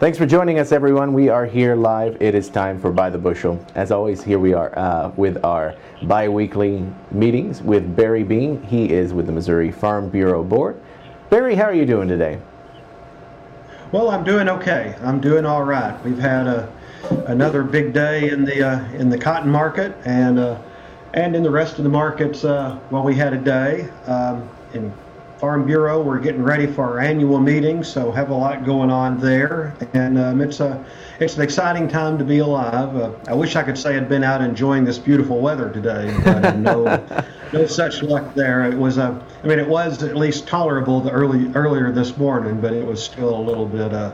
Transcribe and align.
Thanks 0.00 0.16
for 0.16 0.24
joining 0.24 0.58
us, 0.58 0.72
everyone. 0.72 1.12
We 1.12 1.28
are 1.28 1.44
here 1.44 1.76
live. 1.76 2.16
It 2.20 2.34
is 2.34 2.48
time 2.48 2.80
for 2.80 2.90
By 2.90 3.10
the 3.10 3.18
Bushel. 3.18 3.62
As 3.74 3.90
always, 3.90 4.22
here 4.22 4.38
we 4.38 4.54
are 4.54 4.72
uh, 4.78 5.10
with 5.14 5.44
our 5.44 5.74
bi 6.04 6.26
weekly 6.26 6.86
meetings 7.10 7.60
with 7.60 7.94
Barry 7.94 8.22
Bean. 8.22 8.62
He 8.62 8.90
is 8.90 9.12
with 9.12 9.26
the 9.26 9.32
Missouri 9.32 9.70
Farm 9.70 10.08
Bureau 10.08 10.42
Board. 10.42 10.80
Barry, 11.28 11.54
how 11.54 11.64
are 11.64 11.74
you 11.74 11.84
doing 11.84 12.08
today? 12.08 12.40
Well, 13.92 14.08
I'm 14.08 14.24
doing 14.24 14.48
okay. 14.48 14.96
I'm 15.02 15.20
doing 15.20 15.44
all 15.44 15.64
right. 15.64 16.02
We've 16.02 16.18
had 16.18 16.46
a, 16.46 16.72
another 17.26 17.62
big 17.62 17.92
day 17.92 18.30
in 18.30 18.46
the 18.46 18.66
uh, 18.66 18.92
in 18.92 19.10
the 19.10 19.18
cotton 19.18 19.50
market 19.50 19.94
and 20.06 20.38
uh, 20.38 20.58
and 21.12 21.36
in 21.36 21.42
the 21.42 21.50
rest 21.50 21.76
of 21.76 21.84
the 21.84 21.90
markets. 21.90 22.42
Uh, 22.42 22.78
well, 22.90 23.02
we 23.02 23.16
had 23.16 23.34
a 23.34 23.38
day 23.38 23.90
um, 24.06 24.48
in 24.72 24.90
Farm 25.40 25.64
Bureau. 25.64 26.02
We're 26.02 26.18
getting 26.18 26.42
ready 26.42 26.66
for 26.66 26.84
our 26.84 27.00
annual 27.00 27.40
meeting, 27.40 27.82
so 27.82 28.12
have 28.12 28.28
a 28.28 28.34
lot 28.34 28.62
going 28.62 28.90
on 28.90 29.18
there, 29.18 29.74
and 29.94 30.18
um, 30.18 30.42
it's 30.42 30.60
a 30.60 30.84
it's 31.18 31.36
an 31.36 31.40
exciting 31.40 31.88
time 31.88 32.18
to 32.18 32.24
be 32.24 32.40
alive. 32.40 32.94
Uh, 32.94 33.12
I 33.26 33.32
wish 33.32 33.56
I 33.56 33.62
could 33.62 33.78
say 33.78 33.96
I'd 33.96 34.06
been 34.06 34.22
out 34.22 34.42
enjoying 34.42 34.84
this 34.84 34.98
beautiful 34.98 35.40
weather 35.40 35.70
today, 35.70 36.14
but 36.24 36.58
no 36.58 37.24
no 37.54 37.66
such 37.66 38.02
luck 38.02 38.34
there. 38.34 38.70
It 38.70 38.76
was 38.76 38.98
a 38.98 39.18
I 39.42 39.46
mean 39.46 39.58
it 39.58 39.66
was 39.66 40.02
at 40.02 40.14
least 40.14 40.46
tolerable 40.46 41.00
the 41.00 41.10
early 41.10 41.50
earlier 41.54 41.90
this 41.90 42.18
morning, 42.18 42.60
but 42.60 42.74
it 42.74 42.84
was 42.84 43.02
still 43.02 43.34
a 43.34 43.40
little 43.40 43.66
bit 43.66 43.94
uh, 43.94 44.12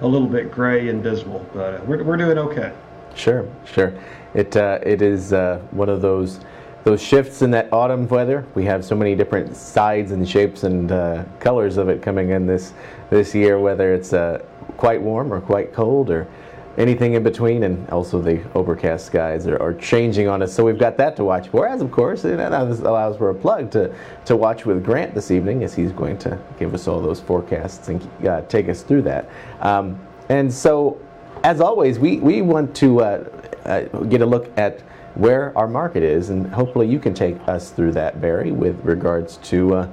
a 0.00 0.06
little 0.08 0.28
bit 0.28 0.50
gray 0.50 0.88
and 0.88 1.04
dismal. 1.04 1.46
But 1.54 1.74
uh, 1.74 1.84
we're 1.84 2.02
we're 2.02 2.16
doing 2.16 2.36
okay. 2.36 2.72
Sure, 3.14 3.48
sure. 3.64 3.94
It 4.34 4.56
uh, 4.56 4.80
it 4.82 5.02
is 5.02 5.32
uh, 5.32 5.60
one 5.70 5.88
of 5.88 6.02
those 6.02 6.40
those 6.84 7.02
shifts 7.02 7.40
in 7.42 7.50
that 7.50 7.72
autumn 7.72 8.06
weather. 8.08 8.46
We 8.54 8.64
have 8.66 8.84
so 8.84 8.94
many 8.94 9.14
different 9.14 9.56
sides 9.56 10.12
and 10.12 10.28
shapes 10.28 10.62
and 10.62 10.92
uh, 10.92 11.24
colors 11.40 11.78
of 11.78 11.88
it 11.88 12.02
coming 12.02 12.30
in 12.30 12.46
this 12.46 12.74
this 13.10 13.34
year, 13.34 13.58
whether 13.58 13.92
it's 13.92 14.12
uh, 14.12 14.44
quite 14.76 15.00
warm 15.00 15.32
or 15.32 15.40
quite 15.40 15.72
cold 15.72 16.10
or 16.10 16.28
anything 16.76 17.14
in 17.14 17.22
between, 17.22 17.62
and 17.62 17.88
also 17.90 18.20
the 18.20 18.42
overcast 18.54 19.06
skies 19.06 19.46
are, 19.46 19.60
are, 19.62 19.74
changing 19.74 20.26
on 20.28 20.42
us. 20.42 20.52
So 20.52 20.64
we've 20.64 20.78
got 20.78 20.96
that 20.96 21.16
to 21.16 21.24
watch 21.24 21.48
for. 21.48 21.68
As 21.68 21.80
of 21.80 21.90
course, 21.90 22.24
it 22.24 22.38
allows 22.38 23.16
for 23.16 23.30
a 23.30 23.34
plug 23.34 23.70
to 23.72 23.94
to 24.26 24.36
watch 24.36 24.66
with 24.66 24.84
Grant 24.84 25.14
this 25.14 25.30
evening, 25.30 25.64
as 25.64 25.74
he's 25.74 25.92
going 25.92 26.18
to 26.18 26.38
give 26.58 26.74
us 26.74 26.86
all 26.86 27.00
those 27.00 27.20
forecasts 27.20 27.88
and 27.88 28.26
uh, 28.26 28.42
take 28.42 28.68
us 28.68 28.82
through 28.82 29.02
that. 29.02 29.28
Um, 29.60 29.98
and 30.28 30.52
so, 30.52 31.00
as 31.44 31.60
always, 31.60 31.98
we 31.98 32.18
we 32.18 32.42
want 32.42 32.74
to 32.76 33.00
uh, 33.00 33.24
uh, 33.64 33.80
get 34.04 34.20
a 34.20 34.26
look 34.26 34.50
at 34.58 34.82
where 35.14 35.56
our 35.56 35.68
market 35.68 36.02
is, 36.02 36.30
and 36.30 36.52
hopefully 36.52 36.88
you 36.88 36.98
can 36.98 37.14
take 37.14 37.36
us 37.48 37.70
through 37.70 37.92
that, 37.92 38.20
Barry, 38.20 38.50
with 38.50 38.78
regards 38.84 39.36
to 39.38 39.74
uh, 39.74 39.86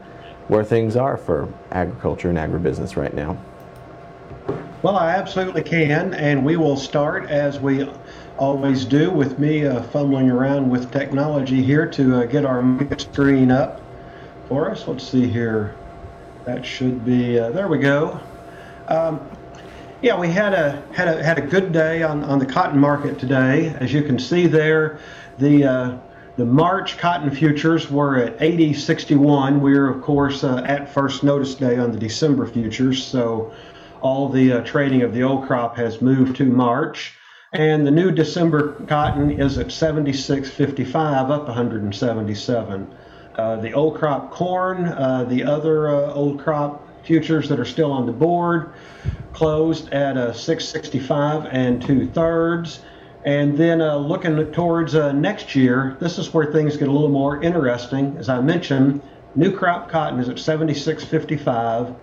where 0.47 0.63
things 0.63 0.95
are 0.95 1.17
for 1.17 1.51
agriculture 1.71 2.29
and 2.29 2.37
agribusiness 2.37 2.95
right 2.95 3.13
now. 3.13 3.37
Well, 4.81 4.95
I 4.95 5.09
absolutely 5.09 5.61
can, 5.61 6.15
and 6.15 6.43
we 6.43 6.57
will 6.57 6.75
start 6.75 7.29
as 7.29 7.59
we 7.59 7.87
always 8.37 8.83
do 8.83 9.11
with 9.11 9.37
me 9.37 9.67
uh, 9.67 9.83
fumbling 9.83 10.31
around 10.31 10.69
with 10.69 10.91
technology 10.91 11.61
here 11.61 11.85
to 11.85 12.21
uh, 12.21 12.25
get 12.25 12.43
our 12.43 12.63
screen 12.97 13.51
up 13.51 13.79
for 14.47 14.71
us. 14.71 14.87
Let's 14.87 15.07
see 15.07 15.27
here. 15.27 15.75
That 16.45 16.65
should 16.65 17.05
be, 17.05 17.37
uh, 17.37 17.51
there 17.51 17.67
we 17.67 17.77
go. 17.77 18.19
Um, 18.87 19.21
yeah, 20.01 20.17
we 20.17 20.29
had 20.29 20.53
a 20.53 20.83
had 20.93 21.07
a 21.07 21.23
had 21.23 21.37
a 21.37 21.41
good 21.41 21.71
day 21.71 22.01
on, 22.01 22.23
on 22.23 22.39
the 22.39 22.45
cotton 22.45 22.79
market 22.79 23.19
today. 23.19 23.75
As 23.79 23.93
you 23.93 24.01
can 24.01 24.17
see 24.17 24.47
there, 24.47 24.99
the 25.37 25.63
uh, 25.63 25.97
the 26.37 26.45
March 26.45 26.97
cotton 26.97 27.29
futures 27.29 27.89
were 27.91 28.17
at 28.17 28.39
80.61. 28.39 29.59
We're 29.59 29.89
of 29.89 30.01
course 30.01 30.43
uh, 30.43 30.63
at 30.65 30.91
first 30.91 31.23
notice 31.23 31.53
day 31.53 31.77
on 31.77 31.91
the 31.91 31.99
December 31.99 32.47
futures, 32.47 33.03
so 33.03 33.53
all 34.01 34.29
the 34.29 34.53
uh, 34.53 34.61
trading 34.61 35.03
of 35.03 35.13
the 35.13 35.21
old 35.21 35.45
crop 35.45 35.75
has 35.77 36.01
moved 36.01 36.37
to 36.37 36.45
March. 36.45 37.13
And 37.53 37.85
the 37.85 37.91
new 37.91 38.11
December 38.11 38.73
cotton 38.87 39.29
is 39.29 39.57
at 39.57 39.67
76.55, 39.67 41.29
up 41.29 41.47
177. 41.47 42.95
Uh, 43.35 43.55
the 43.57 43.73
old 43.73 43.97
crop 43.97 44.31
corn, 44.31 44.85
uh, 44.85 45.25
the 45.25 45.43
other 45.43 45.89
uh, 45.89 46.13
old 46.13 46.39
crop 46.39 46.80
futures 47.03 47.49
that 47.49 47.59
are 47.59 47.65
still 47.65 47.91
on 47.91 48.05
the 48.05 48.11
board 48.11 48.73
closed 49.33 49.89
at 49.89 50.17
a 50.17 50.33
665 50.33 51.45
and 51.51 51.81
two 51.81 52.07
thirds. 52.07 52.81
And 53.23 53.57
then 53.57 53.81
uh, 53.81 53.97
looking 53.97 54.51
towards 54.51 54.95
uh, 54.95 55.11
next 55.11 55.55
year, 55.55 55.95
this 55.99 56.17
is 56.17 56.33
where 56.33 56.51
things 56.51 56.77
get 56.77 56.87
a 56.87 56.91
little 56.91 57.09
more 57.09 57.41
interesting. 57.41 58.17
As 58.17 58.29
I 58.29 58.41
mentioned, 58.41 59.01
new 59.35 59.55
crop 59.55 59.89
cotton 59.89 60.19
is 60.19 60.27
at 60.27 60.37
76.55, 60.37 61.95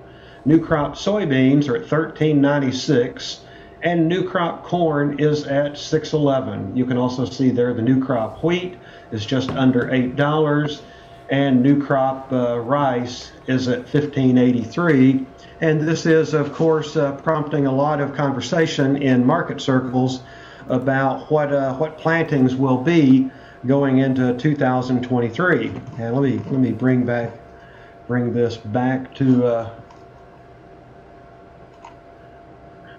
new 0.44 0.64
crop 0.64 0.94
soybeans 0.94 1.68
are 1.68 1.76
at 1.76 1.86
13.96, 1.86 3.40
and 3.82 4.08
new 4.08 4.28
crop 4.28 4.64
corn 4.64 5.18
is 5.18 5.44
at 5.44 5.72
6.11. 5.72 6.76
You 6.76 6.86
can 6.86 6.96
also 6.96 7.24
see 7.24 7.50
there 7.50 7.74
the 7.74 7.82
new 7.82 8.02
crop 8.02 8.42
wheat 8.44 8.76
is 9.10 9.26
just 9.26 9.50
under 9.50 9.90
eight 9.92 10.16
dollars 10.16 10.82
and 11.30 11.62
new 11.62 11.84
crop 11.84 12.32
uh, 12.32 12.58
rice 12.58 13.32
is 13.46 13.68
at 13.68 13.80
1583. 13.80 15.26
And 15.60 15.80
this 15.80 16.06
is, 16.06 16.34
of 16.34 16.52
course, 16.52 16.96
uh, 16.96 17.16
prompting 17.16 17.66
a 17.66 17.74
lot 17.74 18.00
of 18.00 18.14
conversation 18.14 18.96
in 19.02 19.26
market 19.26 19.60
circles 19.60 20.22
about 20.68 21.30
what 21.30 21.52
uh, 21.52 21.74
what 21.74 21.98
plantings 21.98 22.54
will 22.54 22.76
be 22.76 23.30
going 23.66 23.98
into 23.98 24.36
2023. 24.38 25.72
And 25.98 26.14
let 26.14 26.22
me 26.22 26.38
let 26.50 26.60
me 26.60 26.70
bring 26.70 27.04
back 27.04 27.32
bring 28.06 28.32
this 28.32 28.56
back 28.56 29.14
to. 29.16 29.46
Uh, 29.46 29.74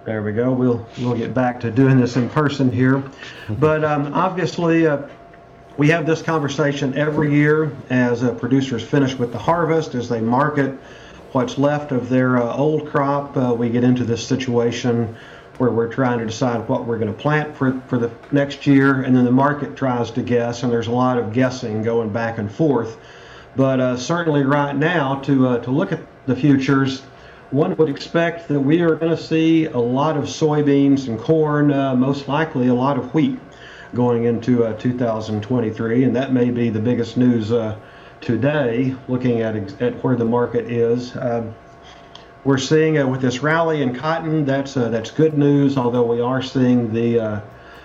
there 0.04 0.22
we 0.22 0.32
go. 0.32 0.52
We'll 0.52 0.86
we'll 0.98 1.14
get 1.14 1.32
back 1.32 1.60
to 1.60 1.70
doing 1.70 1.98
this 1.98 2.16
in 2.16 2.28
person 2.28 2.70
here, 2.70 3.02
but 3.48 3.84
um, 3.84 4.12
obviously 4.14 4.86
uh, 4.86 5.06
we 5.76 5.88
have 5.88 6.04
this 6.04 6.22
conversation 6.22 6.96
every 6.96 7.32
year 7.32 7.72
as 7.90 8.22
uh, 8.22 8.34
producers 8.34 8.82
finish 8.82 9.14
with 9.14 9.32
the 9.32 9.38
harvest, 9.38 9.94
as 9.94 10.08
they 10.08 10.20
market 10.20 10.78
what's 11.32 11.58
left 11.58 11.92
of 11.92 12.08
their 12.08 12.38
uh, 12.38 12.56
old 12.56 12.88
crop. 12.90 13.36
Uh, 13.36 13.54
we 13.56 13.68
get 13.70 13.84
into 13.84 14.04
this 14.04 14.26
situation 14.26 15.16
where 15.58 15.70
we're 15.70 15.92
trying 15.92 16.18
to 16.18 16.26
decide 16.26 16.66
what 16.68 16.86
we're 16.86 16.98
going 16.98 17.12
to 17.12 17.18
plant 17.18 17.56
for, 17.56 17.80
for 17.86 17.98
the 17.98 18.10
next 18.32 18.66
year, 18.66 19.02
and 19.02 19.14
then 19.14 19.24
the 19.24 19.30
market 19.30 19.76
tries 19.76 20.10
to 20.10 20.22
guess, 20.22 20.62
and 20.62 20.72
there's 20.72 20.86
a 20.86 20.92
lot 20.92 21.18
of 21.18 21.32
guessing 21.32 21.82
going 21.82 22.10
back 22.10 22.38
and 22.38 22.50
forth. 22.50 22.96
But 23.56 23.80
uh, 23.80 23.96
certainly, 23.96 24.42
right 24.42 24.74
now, 24.74 25.16
to, 25.20 25.48
uh, 25.48 25.58
to 25.58 25.70
look 25.70 25.92
at 25.92 26.00
the 26.26 26.34
futures, 26.34 27.02
one 27.50 27.76
would 27.76 27.88
expect 27.88 28.48
that 28.48 28.60
we 28.60 28.80
are 28.80 28.94
going 28.94 29.14
to 29.14 29.22
see 29.22 29.66
a 29.66 29.78
lot 29.78 30.16
of 30.16 30.24
soybeans 30.24 31.08
and 31.08 31.18
corn, 31.18 31.72
uh, 31.72 31.94
most 31.94 32.26
likely 32.26 32.68
a 32.68 32.74
lot 32.74 32.96
of 32.96 33.12
wheat 33.12 33.38
going 33.94 34.24
into 34.24 34.64
uh, 34.64 34.72
2023, 34.74 36.04
and 36.04 36.14
that 36.16 36.32
may 36.32 36.50
be 36.50 36.70
the 36.70 36.80
biggest 36.80 37.16
news 37.16 37.52
uh, 37.52 37.76
today, 38.20 38.94
looking 39.08 39.40
at, 39.40 39.56
at 39.80 39.94
where 40.04 40.16
the 40.16 40.24
market 40.24 40.70
is. 40.70 41.16
Um, 41.16 41.54
we're 42.44 42.58
seeing 42.58 42.98
uh, 42.98 43.06
with 43.06 43.20
this 43.20 43.42
rally 43.42 43.82
in 43.82 43.94
cotton, 43.94 44.44
that's 44.44 44.76
uh, 44.76 44.88
that's 44.88 45.10
good 45.10 45.36
news. 45.36 45.76
Although 45.76 46.04
we 46.04 46.20
are 46.20 46.40
seeing 46.40 46.92
the 46.92 47.20
uh, 47.20 47.40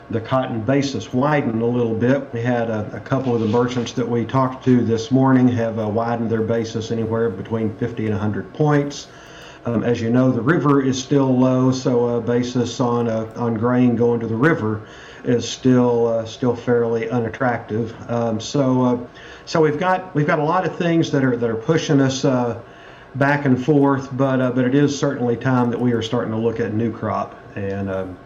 the 0.09 0.21
cotton 0.21 0.61
basis 0.61 1.11
widen 1.13 1.61
a 1.61 1.65
little 1.65 1.95
bit. 1.95 2.31
We 2.31 2.41
had 2.41 2.69
a, 2.69 2.89
a, 2.95 2.99
couple 2.99 3.33
of 3.33 3.41
the 3.41 3.47
merchants 3.47 3.91
that 3.93 4.07
we 4.07 4.23
talked 4.23 4.63
to 4.65 4.85
this 4.85 5.09
morning 5.09 5.47
have 5.47 5.79
uh, 5.79 5.87
widened 5.87 6.29
their 6.29 6.43
basis 6.43 6.91
anywhere 6.91 7.29
between 7.29 7.75
50 7.77 8.05
and 8.05 8.13
100 8.13 8.53
points. 8.53 9.07
Um, 9.65 9.83
as 9.83 9.99
you 9.99 10.11
know, 10.11 10.31
the 10.31 10.43
river 10.43 10.83
is 10.83 11.01
still 11.01 11.35
low, 11.37 11.71
so 11.71 12.17
a 12.17 12.21
basis 12.21 12.79
on 12.79 13.09
on 13.09 13.55
grain 13.55 13.95
going 13.95 14.19
to 14.19 14.27
the 14.27 14.35
river 14.35 14.87
is 15.27 15.47
still 15.47 16.07
uh, 16.07 16.25
still 16.25 16.55
fairly 16.55 17.09
unattractive. 17.09 17.93
Um, 18.09 18.39
so 18.39 18.85
uh, 18.85 19.07
so 19.45 19.61
we've 19.61 19.79
got 19.79 20.13
we've 20.15 20.27
got 20.27 20.39
a 20.39 20.43
lot 20.43 20.65
of 20.65 20.77
things 20.77 21.11
that 21.11 21.23
are 21.23 21.35
that 21.35 21.49
are 21.49 21.55
pushing 21.55 22.01
us 22.01 22.25
uh, 22.25 22.61
back 23.15 23.45
and 23.45 23.63
forth, 23.63 24.15
but 24.15 24.41
uh, 24.41 24.51
but 24.51 24.65
it 24.65 24.75
is 24.75 24.97
certainly 24.97 25.35
time 25.35 25.69
that 25.71 25.79
we 25.79 25.93
are 25.93 26.01
starting 26.01 26.31
to 26.31 26.37
look 26.37 26.59
at 26.59 26.73
new 26.73 26.91
crop. 26.91 27.39
And 27.55 27.89
um, 27.89 28.17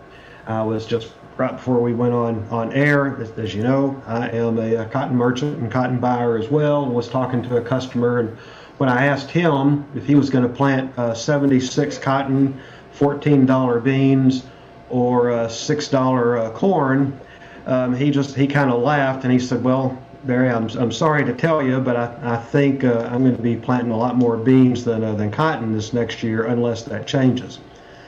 I 0.48 0.63
was 0.63 0.86
just 0.86 1.12
right 1.38 1.51
before 1.51 1.81
we 1.81 1.94
went 1.94 2.13
on 2.13 2.48
on 2.50 2.74
air, 2.74 3.22
as, 3.22 3.31
as 3.31 3.56
you 3.56 3.63
know, 3.63 4.02
I 4.06 4.30
am 4.30 4.57
a, 4.57 4.75
a, 4.75 4.86
cotton 4.86 5.16
merchant 5.16 5.57
and 5.57 5.72
cotton 5.72 6.00
buyer 6.00 6.38
as 6.38 6.50
well. 6.50 6.86
Was 6.86 7.07
talking 7.07 7.42
to 7.44 7.57
a 7.57 7.62
customer, 7.62 8.19
and 8.19 8.38
when 8.78 8.90
I 8.90 9.06
asked 9.06 9.30
him 9.30 9.86
if 9.95 10.06
he 10.06 10.16
was 10.16 10.30
going 10.30 10.48
to 10.48 10.54
plant 10.54 10.98
uh, 10.98 11.13
76 11.13 11.98
cotton, 11.98 12.60
$14 12.98 13.84
beans 13.84 14.44
or 14.90 15.32
uh, 15.32 15.48
six 15.48 15.88
dollar 15.88 16.38
uh, 16.38 16.52
corn, 16.52 17.20
um, 17.66 17.96
he 17.96 18.12
just 18.12 18.36
he 18.36 18.48
kind 18.48 18.72
of 18.72 18.82
laughed 18.82 19.24
and 19.24 19.32
he 19.32 19.40
said, 19.40 19.64
"Well, 19.64 19.98
Barry, 20.24 20.50
I'm, 20.50 20.68
I'm 20.78 20.92
sorry 20.92 21.24
to 21.26 21.34
tell 21.34 21.62
you, 21.62 21.80
but 21.80 21.96
I, 21.96 22.18
I 22.24 22.38
think 22.38 22.84
uh, 22.84 23.08
I'm 23.12 23.24
going 23.24 23.36
to 23.36 23.42
be 23.42 23.56
planting 23.56 23.92
a 23.92 23.98
lot 23.98 24.16
more 24.16 24.38
beans 24.38 24.84
than 24.84 25.04
uh, 25.04 25.14
than 25.14 25.32
cotton 25.32 25.74
this 25.74 25.94
next 25.94 26.24
year 26.24 26.46
unless 26.46 26.84
that 26.84 27.08
changes." 27.08 27.60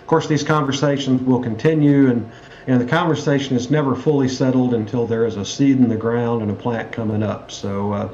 Of 0.01 0.07
course, 0.07 0.27
these 0.27 0.43
conversations 0.43 1.21
will 1.21 1.41
continue, 1.41 2.09
and 2.09 2.29
and 2.67 2.79
the 2.79 2.85
conversation 2.85 3.55
is 3.55 3.71
never 3.71 3.95
fully 3.95 4.27
settled 4.27 4.73
until 4.73 5.05
there 5.05 5.25
is 5.25 5.37
a 5.37 5.45
seed 5.45 5.77
in 5.77 5.89
the 5.89 5.95
ground 5.95 6.41
and 6.41 6.51
a 6.51 6.53
plant 6.53 6.91
coming 6.91 7.23
up. 7.23 7.51
So 7.51 7.93
uh, 7.93 8.09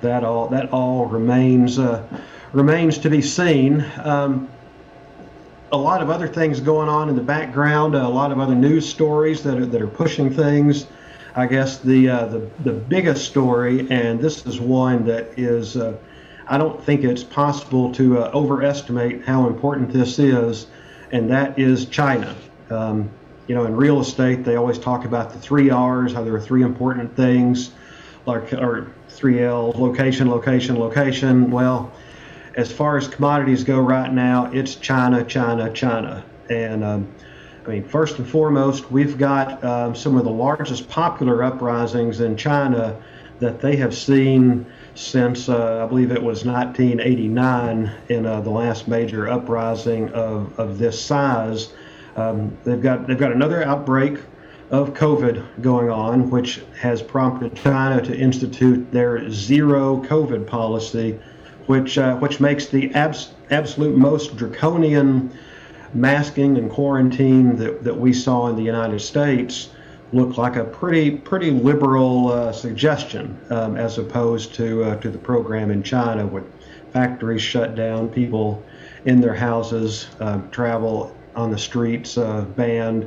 that 0.00 0.24
all 0.24 0.48
that 0.48 0.72
all 0.72 1.06
remains 1.06 1.78
uh, 1.78 2.06
remains 2.52 2.98
to 2.98 3.10
be 3.10 3.22
seen. 3.22 3.84
Um, 4.02 4.48
a 5.72 5.76
lot 5.76 6.02
of 6.02 6.10
other 6.10 6.26
things 6.26 6.60
going 6.60 6.88
on 6.88 7.08
in 7.08 7.16
the 7.16 7.22
background, 7.22 7.94
a 7.94 8.08
lot 8.08 8.32
of 8.32 8.40
other 8.40 8.54
news 8.54 8.88
stories 8.88 9.42
that 9.42 9.56
are, 9.56 9.66
that 9.66 9.80
are 9.80 9.86
pushing 9.86 10.32
things. 10.32 10.86
I 11.36 11.46
guess 11.46 11.78
the, 11.78 12.08
uh, 12.08 12.26
the, 12.26 12.50
the 12.64 12.72
biggest 12.72 13.24
story, 13.24 13.88
and 13.90 14.18
this 14.20 14.44
is 14.46 14.60
one 14.60 15.04
that 15.04 15.38
is, 15.38 15.76
uh, 15.76 15.96
I 16.48 16.58
don't 16.58 16.82
think 16.82 17.04
it's 17.04 17.22
possible 17.22 17.92
to 17.92 18.18
uh, 18.18 18.30
overestimate 18.34 19.24
how 19.24 19.46
important 19.46 19.92
this 19.92 20.18
is, 20.18 20.66
and 21.12 21.30
that 21.30 21.56
is 21.56 21.86
China. 21.86 22.34
Um, 22.68 23.10
you 23.46 23.54
know, 23.54 23.64
in 23.64 23.76
real 23.76 24.00
estate, 24.00 24.44
they 24.44 24.56
always 24.56 24.78
talk 24.78 25.04
about 25.04 25.32
the 25.32 25.38
three 25.38 25.70
R's, 25.70 26.12
how 26.12 26.24
there 26.24 26.34
are 26.34 26.40
three 26.40 26.62
important 26.62 27.14
things, 27.14 27.70
like, 28.26 28.52
or 28.52 28.92
three 29.08 29.42
L's, 29.42 29.76
location, 29.76 30.28
location, 30.28 30.78
location. 30.78 31.50
Well, 31.52 31.92
as 32.60 32.70
far 32.70 32.98
as 32.98 33.08
commodities 33.08 33.64
go 33.64 33.80
right 33.80 34.12
now, 34.12 34.50
it's 34.52 34.74
China, 34.74 35.24
China, 35.24 35.72
China. 35.72 36.22
And 36.50 36.84
um, 36.84 37.14
I 37.64 37.70
mean, 37.70 37.84
first 37.84 38.18
and 38.18 38.28
foremost, 38.28 38.90
we've 38.90 39.16
got 39.16 39.64
um, 39.64 39.94
some 39.94 40.18
of 40.18 40.24
the 40.24 40.30
largest 40.30 40.86
popular 40.88 41.42
uprisings 41.42 42.20
in 42.20 42.36
China 42.36 43.00
that 43.38 43.62
they 43.62 43.76
have 43.76 43.96
seen 43.96 44.66
since 44.94 45.48
uh, 45.48 45.82
I 45.82 45.86
believe 45.86 46.10
it 46.10 46.22
was 46.22 46.44
1989 46.44 47.90
in 48.10 48.26
uh, 48.26 48.42
the 48.42 48.50
last 48.50 48.86
major 48.86 49.30
uprising 49.30 50.10
of, 50.10 50.58
of 50.58 50.76
this 50.78 51.02
size. 51.02 51.72
Um, 52.16 52.58
they've 52.64 52.82
got 52.82 53.06
they've 53.06 53.18
got 53.18 53.32
another 53.32 53.64
outbreak 53.64 54.18
of 54.70 54.92
COVID 54.92 55.62
going 55.62 55.88
on, 55.90 56.28
which 56.28 56.60
has 56.78 57.00
prompted 57.00 57.56
China 57.56 58.02
to 58.02 58.14
institute 58.14 58.92
their 58.92 59.30
zero 59.30 60.02
COVID 60.04 60.46
policy, 60.46 61.18
which 61.70 61.98
uh, 61.98 62.16
which 62.16 62.40
makes 62.40 62.66
the 62.66 62.92
abs- 62.94 63.30
absolute 63.52 63.96
most 63.96 64.36
draconian 64.36 65.30
masking 65.94 66.58
and 66.58 66.68
quarantine 66.68 67.54
that, 67.54 67.84
that 67.84 67.96
we 67.96 68.12
saw 68.12 68.48
in 68.48 68.56
the 68.56 68.62
United 68.62 68.98
States 68.98 69.70
look 70.12 70.36
like 70.36 70.56
a 70.56 70.64
pretty 70.64 71.12
pretty 71.12 71.52
liberal 71.52 72.32
uh, 72.32 72.50
suggestion 72.50 73.38
um, 73.50 73.76
as 73.76 73.98
opposed 73.98 74.52
to 74.52 74.82
uh, 74.82 74.96
to 74.96 75.10
the 75.10 75.18
program 75.18 75.70
in 75.70 75.80
China 75.80 76.26
with 76.26 76.42
factories 76.92 77.40
shut 77.40 77.76
down, 77.76 78.08
people 78.08 78.60
in 79.04 79.20
their 79.20 79.34
houses, 79.34 80.08
uh, 80.18 80.38
travel 80.50 81.14
on 81.36 81.52
the 81.52 81.58
streets 81.58 82.18
uh, 82.18 82.40
banned, 82.56 83.06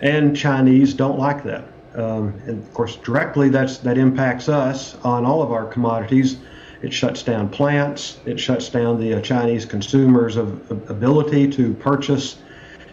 and 0.00 0.36
Chinese 0.36 0.94
don't 0.94 1.18
like 1.18 1.42
that. 1.42 1.64
Um, 1.96 2.40
and 2.46 2.62
of 2.62 2.72
course, 2.72 2.94
directly 2.94 3.48
that's 3.48 3.78
that 3.78 3.98
impacts 3.98 4.48
us 4.48 4.94
on 5.02 5.26
all 5.26 5.42
of 5.42 5.50
our 5.50 5.66
commodities. 5.66 6.38
It 6.82 6.92
shuts 6.92 7.22
down 7.22 7.48
plants. 7.50 8.18
It 8.24 8.40
shuts 8.40 8.68
down 8.70 8.98
the 8.98 9.14
uh, 9.14 9.20
Chinese 9.20 9.66
consumers' 9.66 10.36
of, 10.36 10.70
ability 10.90 11.48
to 11.50 11.74
purchase 11.74 12.38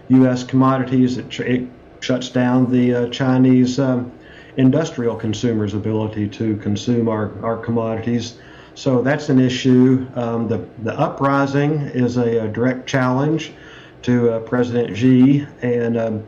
U.S. 0.10 0.44
commodities. 0.44 1.18
It, 1.18 1.40
it 1.40 1.68
shuts 2.02 2.30
down 2.30 2.70
the 2.70 2.94
uh, 2.94 3.10
Chinese 3.10 3.80
um, 3.80 4.12
industrial 4.58 5.16
consumers' 5.16 5.74
ability 5.74 6.28
to 6.30 6.58
consume 6.58 7.08
our, 7.08 7.32
our 7.44 7.58
commodities. 7.58 8.40
So 8.76 9.02
that's 9.02 9.30
an 9.30 9.40
issue. 9.40 10.08
Um, 10.16 10.48
the, 10.48 10.68
the 10.84 10.98
uprising 11.00 11.80
is 11.82 12.18
a, 12.18 12.46
a 12.46 12.48
direct 12.48 12.88
challenge 12.88 13.54
to 14.04 14.32
uh, 14.32 14.40
President 14.42 14.96
Xi, 14.96 15.48
and 15.62 15.98
um, 15.98 16.28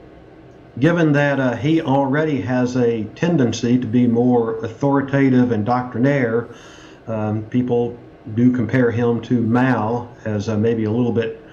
given 0.79 1.11
that 1.11 1.39
uh, 1.39 1.55
he 1.55 1.81
already 1.81 2.41
has 2.41 2.75
a 2.75 3.03
tendency 3.15 3.77
to 3.77 3.85
be 3.85 4.07
more 4.07 4.63
authoritative 4.63 5.51
and 5.51 5.65
doctrinaire, 5.65 6.49
um, 7.09 7.43
people 7.45 7.97
do 8.35 8.51
compare 8.51 8.91
him 8.91 9.21
to 9.23 9.41
Mao 9.41 10.07
as 10.25 10.49
uh, 10.49 10.57
maybe 10.57 10.83
a 10.83 10.91
little 10.91 11.11
bit 11.11 11.43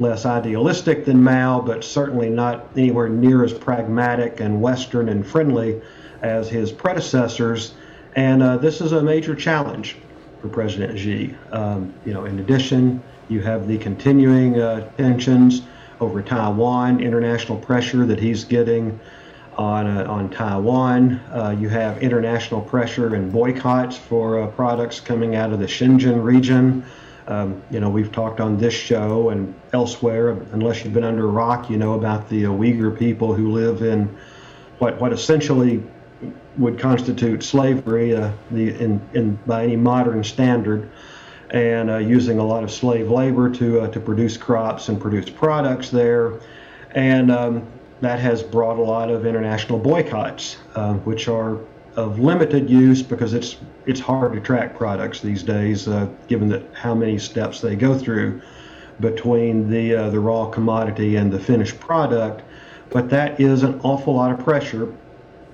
less 0.00 0.26
idealistic 0.26 1.04
than 1.04 1.22
Mao, 1.22 1.60
but 1.60 1.84
certainly 1.84 2.28
not 2.28 2.68
anywhere 2.76 3.08
near 3.08 3.44
as 3.44 3.52
pragmatic 3.52 4.40
and 4.40 4.60
Western 4.60 5.08
and 5.08 5.26
friendly 5.26 5.80
as 6.22 6.48
his 6.48 6.72
predecessors. 6.72 7.74
And 8.16 8.42
uh, 8.42 8.56
this 8.56 8.80
is 8.80 8.92
a 8.92 9.02
major 9.02 9.34
challenge 9.34 9.96
for 10.40 10.48
President 10.48 10.98
Xi. 10.98 11.34
Um, 11.52 11.94
you 12.04 12.12
know, 12.12 12.24
in 12.24 12.38
addition, 12.40 13.02
you 13.28 13.40
have 13.42 13.68
the 13.68 13.78
continuing 13.78 14.60
uh, 14.60 14.90
tensions 14.96 15.62
over 16.00 16.20
Taiwan, 16.22 17.00
international 17.00 17.58
pressure 17.58 18.04
that 18.06 18.18
he's 18.18 18.44
getting 18.44 18.98
on 19.56 19.86
uh, 19.86 20.04
on 20.04 20.30
Taiwan. 20.30 21.20
Uh, 21.32 21.56
you 21.58 21.68
have 21.68 22.02
international 22.02 22.60
pressure 22.60 23.14
and 23.14 23.32
boycotts 23.32 23.96
for 23.96 24.42
uh, 24.42 24.46
products 24.48 25.00
coming 25.00 25.36
out 25.36 25.52
of 25.52 25.58
the 25.58 25.66
Xinjiang 25.66 26.22
region. 26.22 26.84
Um, 27.26 27.62
you 27.70 27.80
know, 27.80 27.88
we've 27.88 28.12
talked 28.12 28.40
on 28.40 28.58
this 28.58 28.74
show 28.74 29.30
and 29.30 29.54
elsewhere. 29.72 30.30
Unless 30.52 30.84
you've 30.84 30.92
been 30.92 31.04
under 31.04 31.24
a 31.24 31.30
rock, 31.30 31.70
you 31.70 31.76
know 31.76 31.94
about 31.94 32.28
the 32.28 32.46
uh, 32.46 32.50
Uyghur 32.50 32.98
people 32.98 33.34
who 33.34 33.52
live 33.52 33.82
in 33.82 34.14
what 34.78 35.00
what 35.00 35.12
essentially 35.12 35.82
would 36.56 36.78
constitute 36.78 37.42
slavery, 37.42 38.14
uh, 38.14 38.30
the 38.50 38.70
in, 38.80 39.00
in 39.14 39.38
by 39.46 39.64
any 39.64 39.76
modern 39.76 40.22
standard, 40.22 40.90
and 41.50 41.90
uh, 41.90 41.96
using 41.96 42.38
a 42.38 42.44
lot 42.44 42.64
of 42.64 42.70
slave 42.70 43.10
labor 43.10 43.50
to 43.50 43.86
to 43.88 44.00
produce 44.00 44.36
crops 44.36 44.88
and 44.88 45.00
produce 45.00 45.30
products 45.30 45.90
there, 45.90 46.40
and 46.90 47.30
um, 47.30 47.66
that 48.00 48.18
has 48.18 48.42
brought 48.42 48.78
a 48.78 48.82
lot 48.82 49.10
of 49.10 49.26
international 49.26 49.78
boycotts, 49.78 50.56
uh, 50.74 50.94
which 50.94 51.28
are 51.28 51.58
of 51.96 52.18
limited 52.18 52.68
use 52.68 53.02
because 53.02 53.34
it's 53.34 53.56
it's 53.86 54.00
hard 54.00 54.32
to 54.32 54.40
track 54.40 54.76
products 54.76 55.20
these 55.20 55.42
days, 55.42 55.86
uh, 55.86 56.08
given 56.28 56.48
that 56.48 56.62
how 56.74 56.94
many 56.94 57.18
steps 57.18 57.60
they 57.60 57.76
go 57.76 57.96
through 57.96 58.40
between 59.00 59.70
the 59.70 59.94
uh, 59.94 60.10
the 60.10 60.20
raw 60.20 60.46
commodity 60.46 61.16
and 61.16 61.32
the 61.32 61.38
finished 61.38 61.78
product. 61.80 62.42
But 62.90 63.10
that 63.10 63.40
is 63.40 63.62
an 63.62 63.80
awful 63.82 64.14
lot 64.14 64.30
of 64.30 64.38
pressure, 64.44 64.92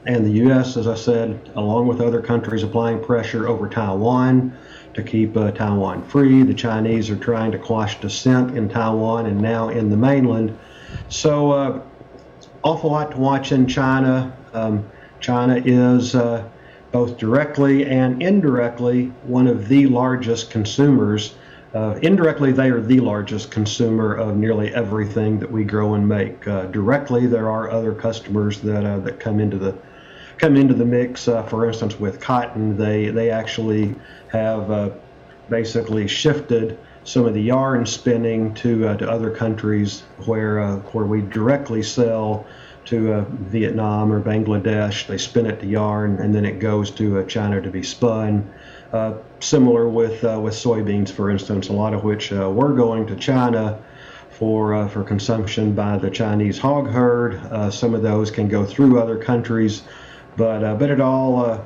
and 0.06 0.24
the 0.24 0.30
U.S., 0.44 0.76
as 0.76 0.86
I 0.86 0.94
said, 0.94 1.50
along 1.54 1.86
with 1.86 2.00
other 2.00 2.20
countries, 2.20 2.62
applying 2.62 3.02
pressure 3.02 3.48
over 3.48 3.68
Taiwan 3.68 4.56
to 4.94 5.02
keep 5.02 5.36
uh, 5.36 5.50
Taiwan 5.52 6.02
free. 6.02 6.42
The 6.42 6.54
Chinese 6.54 7.10
are 7.10 7.16
trying 7.16 7.52
to 7.52 7.58
quash 7.58 8.00
dissent 8.00 8.56
in 8.56 8.68
Taiwan 8.68 9.26
and 9.26 9.40
now 9.40 9.68
in 9.68 9.90
the 9.90 9.96
mainland. 9.96 10.58
So 11.08 11.52
uh, 11.52 11.82
awful 12.62 12.90
lot 12.90 13.12
to 13.12 13.16
watch 13.16 13.52
in 13.52 13.66
China. 13.66 14.36
Um, 14.52 14.88
China 15.20 15.60
is 15.64 16.14
uh, 16.14 16.46
both 16.92 17.18
directly 17.18 17.86
and 17.86 18.22
indirectly 18.22 19.06
one 19.24 19.46
of 19.46 19.68
the 19.68 19.86
largest 19.86 20.50
consumers. 20.50 21.34
Uh, 21.72 21.98
indirectly, 22.02 22.50
they 22.50 22.68
are 22.68 22.80
the 22.80 22.98
largest 22.98 23.50
consumer 23.50 24.14
of 24.14 24.36
nearly 24.36 24.74
everything 24.74 25.38
that 25.38 25.50
we 25.50 25.62
grow 25.62 25.94
and 25.94 26.08
make. 26.08 26.46
Uh, 26.48 26.66
directly, 26.66 27.26
there 27.26 27.48
are 27.48 27.70
other 27.70 27.94
customers 27.94 28.60
that 28.60 28.84
uh, 28.84 28.98
that 28.98 29.20
come 29.20 29.38
into 29.38 29.56
the 29.56 29.76
come 30.38 30.56
into 30.56 30.74
the 30.74 30.84
mix. 30.84 31.28
Uh, 31.28 31.44
for 31.44 31.68
instance, 31.68 32.00
with 32.00 32.20
cotton, 32.20 32.76
they 32.76 33.10
they 33.10 33.30
actually 33.30 33.94
have 34.28 34.68
uh, 34.70 34.90
basically 35.48 36.08
shifted 36.08 36.76
some 37.04 37.24
of 37.24 37.34
the 37.34 37.42
yarn 37.42 37.86
spinning 37.86 38.54
to 38.54 38.96
to 38.96 39.10
other 39.10 39.30
countries 39.30 40.02
where 40.26 40.76
where 40.92 41.06
we 41.06 41.22
directly 41.22 41.82
sell 41.82 42.46
to 42.86 43.12
uh, 43.12 43.24
Vietnam 43.30 44.12
or 44.12 44.20
Bangladesh. 44.20 45.06
They 45.06 45.18
spin 45.18 45.46
it 45.46 45.60
to 45.60 45.66
yarn, 45.66 46.18
and 46.18 46.34
then 46.34 46.44
it 46.44 46.58
goes 46.58 46.90
to 46.92 47.20
uh, 47.20 47.24
China 47.24 47.60
to 47.60 47.70
be 47.70 47.82
spun. 47.82 48.52
Uh, 48.92 49.14
similar 49.38 49.88
with 49.88 50.24
uh, 50.24 50.40
with 50.40 50.54
soybeans, 50.54 51.10
for 51.10 51.30
instance, 51.30 51.68
a 51.68 51.72
lot 51.72 51.94
of 51.94 52.02
which 52.02 52.32
uh, 52.32 52.50
were 52.50 52.72
going 52.72 53.06
to 53.06 53.16
China 53.16 53.80
for 54.30 54.74
uh, 54.74 54.88
for 54.88 55.04
consumption 55.04 55.74
by 55.74 55.98
the 55.98 56.10
Chinese 56.10 56.58
hog 56.58 56.88
herd. 56.88 57.72
some 57.72 57.94
of 57.94 58.02
those 58.02 58.30
can 58.30 58.48
go 58.48 58.64
through 58.64 59.00
other 59.00 59.16
countries, 59.16 59.82
but 60.36 60.78
but 60.78 60.90
it 60.90 61.00
all 61.00 61.64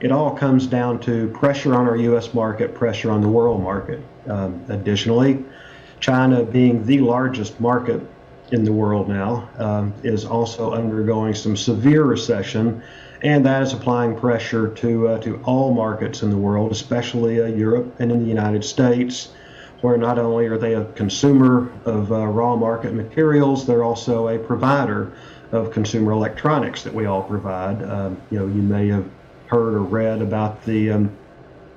it 0.00 0.12
all 0.12 0.30
comes 0.30 0.66
down 0.66 1.00
to 1.00 1.28
pressure 1.28 1.74
on 1.74 1.88
our 1.88 1.96
U.S. 1.96 2.34
market, 2.34 2.74
pressure 2.74 3.10
on 3.10 3.20
the 3.20 3.28
world 3.28 3.62
market. 3.62 4.00
Um, 4.28 4.64
additionally, 4.68 5.44
China 6.00 6.42
being 6.42 6.84
the 6.84 7.00
largest 7.00 7.58
market 7.60 8.00
in 8.52 8.64
the 8.64 8.72
world 8.72 9.08
now 9.08 9.48
um, 9.58 9.94
is 10.02 10.24
also 10.24 10.72
undergoing 10.72 11.34
some 11.34 11.56
severe 11.56 12.04
recession, 12.04 12.82
and 13.22 13.44
that 13.46 13.62
is 13.62 13.72
applying 13.72 14.16
pressure 14.16 14.68
to 14.68 15.08
uh, 15.08 15.18
to 15.20 15.40
all 15.44 15.72
markets 15.72 16.22
in 16.22 16.30
the 16.30 16.36
world, 16.36 16.70
especially 16.70 17.40
uh, 17.40 17.46
Europe 17.46 17.96
and 17.98 18.12
in 18.12 18.20
the 18.22 18.28
United 18.28 18.64
States, 18.64 19.32
where 19.80 19.96
not 19.96 20.18
only 20.18 20.46
are 20.46 20.58
they 20.58 20.74
a 20.74 20.84
consumer 20.92 21.72
of 21.86 22.12
uh, 22.12 22.26
raw 22.26 22.54
market 22.54 22.92
materials, 22.92 23.66
they're 23.66 23.84
also 23.84 24.28
a 24.28 24.38
provider 24.38 25.12
of 25.52 25.70
consumer 25.70 26.12
electronics 26.12 26.82
that 26.82 26.92
we 26.92 27.06
all 27.06 27.22
provide. 27.22 27.82
Um, 27.82 28.20
you 28.30 28.38
know, 28.38 28.46
you 28.46 28.62
may 28.62 28.88
have 28.88 29.08
heard 29.48 29.74
or 29.74 29.82
read 29.82 30.22
about 30.22 30.64
the 30.64 30.90
um, 30.90 31.16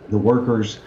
the 0.09 0.17
workers 0.17 0.79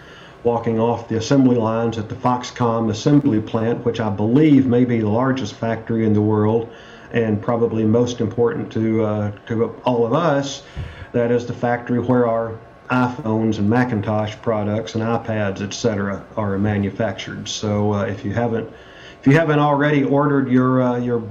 walking 0.43 0.79
off 0.79 1.07
the 1.07 1.17
assembly 1.17 1.55
lines 1.55 1.97
at 1.97 2.09
the 2.09 2.15
Foxconn 2.15 2.89
assembly 2.89 3.41
plant, 3.41 3.85
which 3.85 3.99
I 3.99 4.09
believe 4.09 4.65
may 4.65 4.83
be 4.83 4.99
the 4.99 5.07
largest 5.07 5.55
factory 5.55 6.05
in 6.05 6.13
the 6.13 6.21
world 6.21 6.69
and 7.13 7.41
probably 7.41 7.85
most 7.85 8.19
important 8.19 8.71
to, 8.73 9.03
uh, 9.03 9.31
to 9.47 9.69
all 9.85 10.05
of 10.05 10.13
us. 10.13 10.63
That 11.13 11.31
is 11.31 11.45
the 11.45 11.53
factory 11.53 11.99
where 11.99 12.27
our 12.27 12.59
iPhones 12.89 13.59
and 13.59 13.69
Macintosh 13.69 14.35
products 14.41 14.95
and 14.95 15.03
iPads, 15.03 15.61
etc., 15.61 16.25
are 16.35 16.57
manufactured. 16.57 17.47
So 17.47 17.93
uh, 17.93 18.03
if 18.05 18.25
you 18.25 18.33
haven't 18.33 18.69
if 19.21 19.27
you 19.27 19.37
haven't 19.37 19.59
already 19.59 20.03
ordered 20.03 20.49
your 20.49 20.81
uh, 20.81 20.97
your 20.97 21.23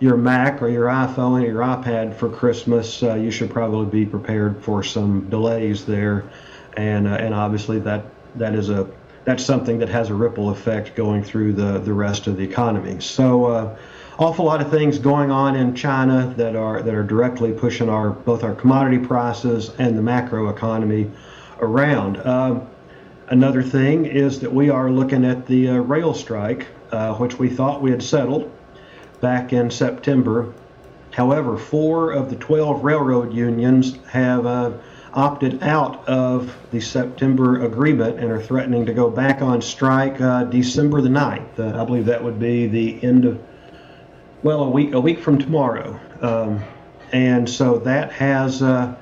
your 0.00 0.16
Mac 0.16 0.62
or 0.62 0.68
your 0.68 0.86
iPhone 0.86 1.42
or 1.42 1.46
your 1.46 1.62
iPad 1.62 2.14
for 2.14 2.28
Christmas, 2.28 3.02
uh, 3.02 3.14
you 3.14 3.30
should 3.30 3.50
probably 3.50 3.86
be 3.86 4.06
prepared 4.08 4.62
for 4.62 4.82
some 4.82 5.28
delays 5.28 5.84
there, 5.84 6.24
and 6.76 7.08
uh, 7.08 7.14
and 7.14 7.34
obviously 7.34 7.78
that 7.80 8.04
that 8.36 8.54
is 8.54 8.70
a 8.70 8.88
that's 9.24 9.44
something 9.44 9.78
that 9.78 9.88
has 9.88 10.10
a 10.10 10.14
ripple 10.14 10.50
effect 10.50 10.94
going 10.94 11.22
through 11.22 11.52
the 11.52 11.78
the 11.78 11.92
rest 11.92 12.26
of 12.26 12.36
the 12.36 12.44
economy. 12.44 13.00
So. 13.00 13.46
Uh, 13.46 13.78
awful 14.18 14.44
lot 14.44 14.60
of 14.60 14.68
things 14.68 14.98
going 14.98 15.30
on 15.30 15.54
in 15.54 15.72
China 15.76 16.34
that 16.36 16.56
are 16.56 16.82
that 16.82 16.92
are 16.92 17.04
directly 17.04 17.52
pushing 17.52 17.88
our 17.88 18.10
both 18.10 18.42
our 18.42 18.52
commodity 18.52 18.98
prices 18.98 19.70
and 19.78 19.96
the 19.96 20.02
macro 20.02 20.48
economy 20.48 21.08
around. 21.60 22.16
Uh, 22.16 22.60
another 23.28 23.62
thing 23.62 24.06
is 24.06 24.40
that 24.40 24.52
we 24.52 24.70
are 24.70 24.90
looking 24.90 25.24
at 25.24 25.46
the 25.46 25.68
uh, 25.68 25.74
rail 25.76 26.14
strike, 26.14 26.66
uh, 26.90 27.14
which 27.14 27.38
we 27.38 27.48
thought 27.48 27.80
we 27.80 27.92
had 27.92 28.02
settled 28.02 28.50
back 29.20 29.52
in 29.52 29.70
September. 29.70 30.52
However, 31.10 31.56
four 31.56 32.12
of 32.12 32.30
the 32.30 32.36
12 32.36 32.84
railroad 32.84 33.32
unions 33.32 33.98
have 34.06 34.46
uh, 34.46 34.72
opted 35.14 35.62
out 35.62 36.06
of 36.08 36.56
the 36.70 36.80
September 36.80 37.64
agreement 37.64 38.20
and 38.20 38.30
are 38.30 38.42
threatening 38.42 38.86
to 38.86 38.92
go 38.92 39.10
back 39.10 39.42
on 39.42 39.60
strike 39.60 40.20
uh, 40.20 40.44
December 40.44 41.00
the 41.00 41.08
9th. 41.08 41.58
Uh, 41.58 41.80
I 41.80 41.84
believe 41.84 42.06
that 42.06 42.22
would 42.22 42.38
be 42.38 42.66
the 42.66 43.02
end 43.02 43.24
of, 43.24 43.42
well, 44.42 44.62
a 44.62 44.70
week 44.70 44.92
a 44.92 45.00
week 45.00 45.18
from 45.18 45.38
tomorrow. 45.38 45.98
Um, 46.20 46.62
and 47.12 47.48
so 47.48 47.78
that 47.78 48.12
has 48.12 48.62
uh, 48.62 48.94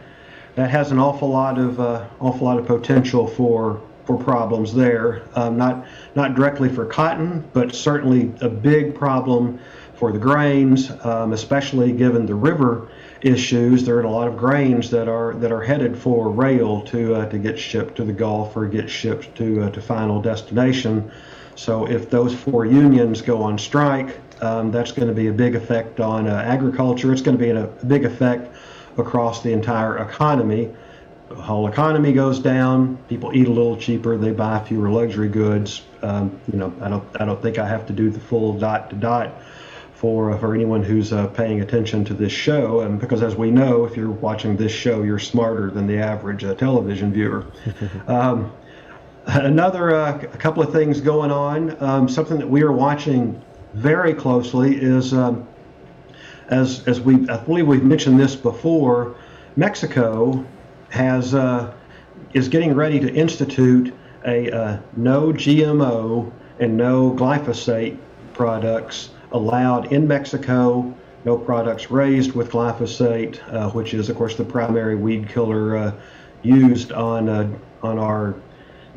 that 0.54 0.70
has 0.70 0.90
an 0.90 0.99
awful 0.99 1.28
lot 1.28 1.58
of 1.58 1.80
uh, 1.80 2.06
awful 2.20 2.46
lot 2.46 2.58
of 2.58 2.66
potential 2.66 3.26
for 3.26 3.80
for 4.06 4.16
problems 4.16 4.73
there. 4.73 5.23
Um, 5.35 5.56
not 5.56 5.87
not 6.14 6.35
directly 6.35 6.68
for 6.68 6.87
cotton, 6.87 7.44
but 7.52 7.75
certainly 7.75 8.32
a 8.40 8.49
big 8.49 8.94
problem 8.94 9.58
for 9.97 10.12
the 10.12 10.19
grains, 10.19 10.91
um, 11.05 11.33
especially 11.33 11.91
given 11.93 12.26
the 12.26 12.35
river 12.35 12.88
issues. 13.23 13.85
There 13.85 13.97
are 13.97 14.03
a 14.03 14.11
lot 14.11 14.29
of 14.29 14.37
grains 14.37 14.91
that 14.91 15.09
are 15.09 15.35
that 15.35 15.50
are 15.50 15.62
headed 15.62 15.99
for 15.99 16.31
rail 16.31 16.83
to 16.83 17.15
uh, 17.15 17.26
to 17.31 17.38
get 17.38 17.59
shipped 17.59 17.97
to 17.97 18.05
the 18.05 18.12
Gulf 18.12 18.57
or 18.57 18.67
get 18.67 18.88
shipped 18.91 19.35
to 19.37 19.62
uh, 19.62 19.71
to 19.71 19.81
final 19.81 20.21
destination. 20.21 21.11
So 21.55 21.87
if 21.87 22.11
those 22.11 22.35
four 22.35 22.67
unions 22.67 23.23
go 23.23 23.43
on 23.43 23.59
strike, 23.59 24.21
um, 24.43 24.71
that's 24.71 24.93
going 24.93 25.09
to 25.09 25.15
be 25.15 25.29
a 25.29 25.33
big 25.33 25.55
effect 25.55 26.00
on 26.00 26.29
uh, 26.29 26.35
agriculture. 26.35 27.12
It's 27.12 27.23
going 27.23 27.38
to 27.38 27.43
be 27.43 27.50
a, 27.50 27.67
big 27.87 28.05
effect 28.05 28.55
across 28.99 29.43
the 29.43 29.53
entire 29.53 29.97
economy. 29.99 30.75
The 31.31 31.37
whole 31.37 31.67
economy 31.67 32.12
goes 32.12 32.38
down. 32.38 32.99
People 33.09 33.35
eat 33.35 33.49
a 33.49 33.50
little 33.50 33.76
cheaper. 33.76 34.19
They 34.19 34.33
buy 34.33 34.62
fewer 34.62 34.91
luxury 34.91 35.29
goods. 35.29 35.83
Um, 36.03 36.38
you 36.53 36.59
know, 36.59 36.73
I 36.83 36.91
don't 36.91 37.05
I 37.19 37.25
don't 37.25 37.41
think 37.41 37.59
I 37.59 37.67
have 37.67 37.87
to 37.87 37.95
do 37.95 38.11
the 38.11 38.21
full 38.21 38.59
dot 38.59 38.91
to 38.91 38.97
dot 38.97 39.33
for 39.97 40.37
for 40.38 40.55
anyone 40.55 40.83
who's 40.83 41.12
uh, 41.12 41.26
paying 41.29 41.62
attention 41.62 42.05
to 42.05 42.12
this 42.12 42.33
show, 42.33 42.81
and 42.81 43.00
because 43.00 43.23
as 43.23 43.35
we 43.35 43.50
know, 43.50 43.87
if 43.87 43.97
you're 43.97 44.11
watching 44.11 44.57
this 44.57 44.71
show, 44.71 45.03
you're 45.03 45.19
smarter 45.19 45.71
than 45.71 45.87
the 45.87 45.99
average 45.99 46.45
uh, 46.45 46.55
television 46.55 47.12
viewer. 47.12 47.47
um, 48.07 48.53
another 49.26 49.95
uh, 49.95 50.19
a 50.19 50.37
couple 50.37 50.62
of 50.62 50.71
things 50.71 51.00
going 51.00 51.31
on. 51.31 51.83
Um, 51.83 52.09
something 52.11 52.38
that 52.38 52.49
we 52.49 52.62
are 52.62 52.73
watching 52.73 53.43
very 53.73 54.12
closely 54.12 54.76
is, 54.76 55.15
um, 55.15 55.49
as 56.49 56.87
as 56.87 57.00
we 57.00 57.26
I 57.31 57.38
believe 57.38 57.67
we've 57.67 57.83
mentioned 57.83 58.21
this 58.21 58.37
before, 58.37 59.17
Mexico 59.57 60.45
has 60.91 61.35
uh, 61.35 61.73
is 62.35 62.49
getting 62.49 62.75
ready 62.75 63.00
to 63.00 63.12
institute 63.15 63.95
a 64.26 64.50
uh, 64.50 64.79
no 64.95 65.33
GMO 65.33 66.31
and 66.61 66.76
no 66.76 67.12
glyphosate 67.12 67.97
products 68.35 69.11
allowed 69.37 69.93
in 69.93 70.09
Mexico. 70.09 70.93
No 71.25 71.37
products 71.37 71.90
raised 71.90 72.33
with 72.33 72.50
glyphosate, 72.50 73.38
uh, 73.52 73.71
which 73.71 73.95
is, 73.95 74.09
of 74.09 74.16
course, 74.16 74.37
the 74.37 74.45
primary 74.45 74.97
weed 74.97 75.28
killer 75.28 75.76
uh, 75.76 75.93
used 76.43 76.93
on 76.93 77.28
uh, 77.28 77.49
on 77.83 77.99
our 77.99 78.35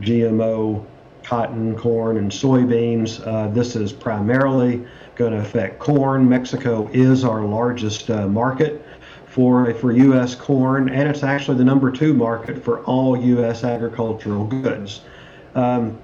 GMO 0.02 0.86
cotton, 1.24 1.76
corn, 1.76 2.18
and 2.18 2.32
soybeans. 2.32 3.26
Uh, 3.26 3.50
this 3.50 3.76
is 3.76 3.92
primarily 3.92 4.86
going 5.16 5.34
to 5.34 5.40
affect 5.40 5.80
corn. 5.80 6.28
Mexico 6.28 6.90
is 6.94 7.24
our 7.24 7.42
largest 7.42 8.10
uh, 8.10 8.28
market 8.28 8.86
for 9.26 9.74
for 9.76 9.92
U.S. 9.92 10.36
corn, 10.36 10.90
and 10.90 11.10
it's 11.10 11.24
actually 11.24 11.58
the 11.58 11.64
number 11.64 11.92
two 11.92 12.14
market 12.14 12.64
for 12.64 12.80
all 12.86 13.18
U.S. 13.18 13.64
agricultural 13.64 14.46
goods. 14.46 15.02
Um, 15.56 16.00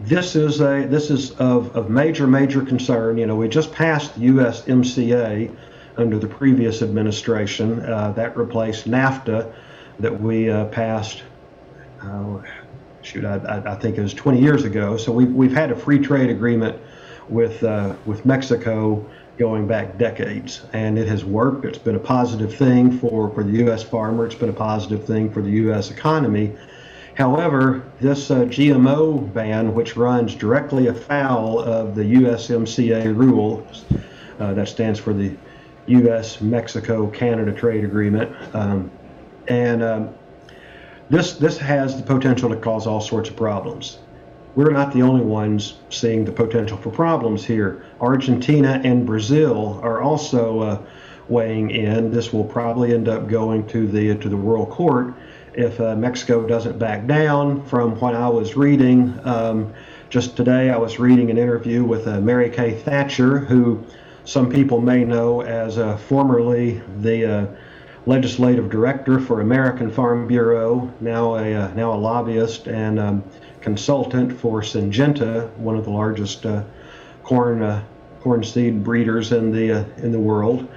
this 0.00 0.36
is 0.36 0.60
a 0.60 0.86
this 0.86 1.10
is 1.10 1.32
of, 1.32 1.74
of 1.76 1.90
major 1.90 2.26
major 2.26 2.62
concern. 2.62 3.18
You 3.18 3.26
know, 3.26 3.36
we 3.36 3.48
just 3.48 3.72
passed 3.72 4.14
the 4.14 4.28
USMCA 4.28 5.54
under 5.96 6.18
the 6.18 6.28
previous 6.28 6.82
administration. 6.82 7.80
Uh, 7.80 8.12
that 8.12 8.36
replaced 8.36 8.88
NAFTA 8.88 9.52
that 9.98 10.20
we 10.20 10.50
uh, 10.50 10.66
passed. 10.66 11.22
Uh, 12.00 12.40
shoot, 13.02 13.24
I, 13.24 13.62
I, 13.66 13.74
think 13.74 13.98
it 13.98 14.02
was 14.02 14.14
20 14.14 14.40
years 14.40 14.64
ago. 14.64 14.96
So 14.96 15.10
we've 15.10 15.32
we've 15.32 15.52
had 15.52 15.72
a 15.72 15.76
free 15.76 15.98
trade 15.98 16.30
agreement 16.30 16.80
with 17.28 17.62
uh, 17.64 17.94
with 18.06 18.24
Mexico 18.24 19.04
going 19.36 19.66
back 19.66 19.98
decades, 19.98 20.62
and 20.72 20.98
it 20.98 21.08
has 21.08 21.24
worked. 21.24 21.64
It's 21.64 21.78
been 21.78 21.96
a 21.96 22.00
positive 22.00 22.54
thing 22.54 22.98
for 22.98 23.30
for 23.30 23.42
the 23.42 23.58
U.S. 23.64 23.82
farmer. 23.82 24.26
It's 24.26 24.34
been 24.36 24.48
a 24.48 24.52
positive 24.52 25.04
thing 25.04 25.32
for 25.32 25.42
the 25.42 25.50
U.S. 25.50 25.90
economy 25.90 26.56
However, 27.18 27.82
this 28.00 28.30
uh, 28.30 28.42
GMO 28.42 29.32
ban, 29.34 29.74
which 29.74 29.96
runs 29.96 30.36
directly 30.36 30.86
afoul 30.86 31.58
of 31.58 31.96
the 31.96 32.04
USMCA 32.04 33.12
rules, 33.12 33.84
uh, 34.38 34.54
that 34.54 34.68
stands 34.68 35.00
for 35.00 35.12
the 35.12 35.34
U.S. 35.88 36.40
Mexico 36.40 37.08
Canada 37.08 37.50
Trade 37.50 37.82
Agreement, 37.82 38.32
um, 38.54 38.88
and 39.48 39.82
um, 39.82 40.14
this 41.10 41.32
this 41.32 41.58
has 41.58 41.96
the 41.96 42.04
potential 42.04 42.50
to 42.50 42.56
cause 42.56 42.86
all 42.86 43.00
sorts 43.00 43.28
of 43.28 43.34
problems. 43.34 43.98
We're 44.54 44.70
not 44.70 44.92
the 44.92 45.02
only 45.02 45.24
ones 45.24 45.78
seeing 45.90 46.24
the 46.24 46.30
potential 46.30 46.76
for 46.76 46.90
problems 46.90 47.44
here. 47.44 47.84
Argentina 48.00 48.80
and 48.84 49.04
Brazil 49.04 49.80
are 49.82 50.02
also 50.02 50.60
uh, 50.60 50.82
weighing 51.28 51.72
in. 51.72 52.12
This 52.12 52.32
will 52.32 52.44
probably 52.44 52.94
end 52.94 53.08
up 53.08 53.26
going 53.26 53.66
to 53.68 53.88
the 53.88 54.14
to 54.14 54.28
the 54.28 54.36
World 54.36 54.70
Court 54.70 55.14
if 55.58 55.80
uh, 55.80 55.96
Mexico 55.96 56.46
doesn't 56.46 56.78
back 56.78 57.04
down. 57.08 57.64
From 57.64 57.98
what 57.98 58.14
I 58.14 58.28
was 58.28 58.56
reading, 58.56 59.18
um, 59.24 59.74
just 60.08 60.36
today 60.36 60.70
I 60.70 60.76
was 60.76 61.00
reading 61.00 61.30
an 61.32 61.36
interview 61.36 61.82
with 61.82 62.06
uh, 62.06 62.20
Mary 62.20 62.48
Kay 62.48 62.74
Thatcher, 62.74 63.40
who 63.40 63.84
some 64.24 64.48
people 64.48 64.80
may 64.80 65.04
know 65.04 65.42
as 65.42 65.76
uh, 65.76 65.96
formerly 65.96 66.80
the 67.00 67.38
uh, 67.38 67.46
legislative 68.06 68.70
director 68.70 69.18
for 69.18 69.40
American 69.40 69.90
Farm 69.90 70.28
Bureau, 70.28 70.92
now 71.00 71.34
a 71.34 71.52
uh, 71.52 71.74
now 71.74 71.92
a 71.92 71.98
lobbyist 71.98 72.68
and 72.68 73.00
um, 73.00 73.24
consultant 73.60 74.32
for 74.32 74.62
Syngenta, 74.62 75.50
one 75.56 75.76
of 75.76 75.84
the 75.84 75.90
largest 75.90 76.46
uh, 76.46 76.62
corn 77.24 77.84
corn 78.20 78.44
seed 78.44 78.84
breeders 78.84 79.32
in 79.32 79.50
the 79.50 79.84
in 79.96 80.12
the 80.12 80.20
world. 80.20 80.68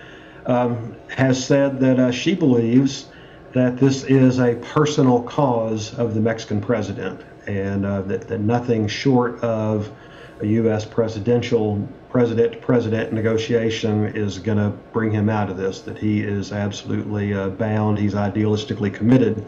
Um, 0.47 0.95
has 1.09 1.45
said 1.45 1.79
that 1.81 2.13
she 2.15 2.33
believes 2.33 3.10
that 3.53 3.77
this 3.77 4.03
is 4.03 4.39
a 4.39 4.55
personal 4.55 5.23
cause 5.23 5.93
of 5.95 6.13
the 6.13 6.21
Mexican 6.21 6.61
president, 6.61 7.21
and 7.47 7.85
uh, 7.85 8.01
that, 8.03 8.27
that 8.27 8.39
nothing 8.39 8.87
short 8.87 9.39
of 9.43 9.91
a 10.39 10.47
U.S. 10.47 10.85
presidential 10.85 11.87
president 12.09 12.53
to 12.53 12.59
president 12.59 13.13
negotiation 13.13 14.05
is 14.07 14.39
going 14.39 14.57
to 14.57 14.69
bring 14.91 15.11
him 15.11 15.29
out 15.29 15.49
of 15.49 15.57
this. 15.57 15.81
That 15.81 15.97
he 15.97 16.21
is 16.21 16.51
absolutely 16.51 17.33
uh, 17.33 17.49
bound. 17.49 17.99
He's 17.99 18.13
idealistically 18.13 18.93
committed 18.93 19.45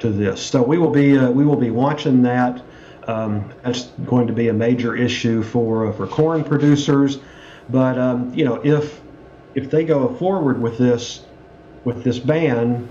to 0.00 0.10
this. 0.10 0.42
So 0.42 0.62
we 0.62 0.78
will 0.78 0.90
be 0.90 1.18
uh, 1.18 1.30
we 1.30 1.44
will 1.44 1.56
be 1.56 1.70
watching 1.70 2.22
that. 2.22 2.62
Um, 3.06 3.52
that's 3.62 3.86
going 4.06 4.28
to 4.28 4.32
be 4.32 4.48
a 4.48 4.52
major 4.52 4.94
issue 4.94 5.42
for 5.42 5.88
uh, 5.88 5.92
for 5.92 6.06
corn 6.06 6.44
producers. 6.44 7.18
But 7.68 7.98
um, 7.98 8.32
you 8.34 8.44
know 8.44 8.56
if 8.64 9.00
if 9.54 9.70
they 9.70 9.84
go 9.84 10.14
forward 10.14 10.60
with 10.60 10.78
this 10.78 11.24
with 11.84 12.04
this 12.04 12.18
ban, 12.18 12.88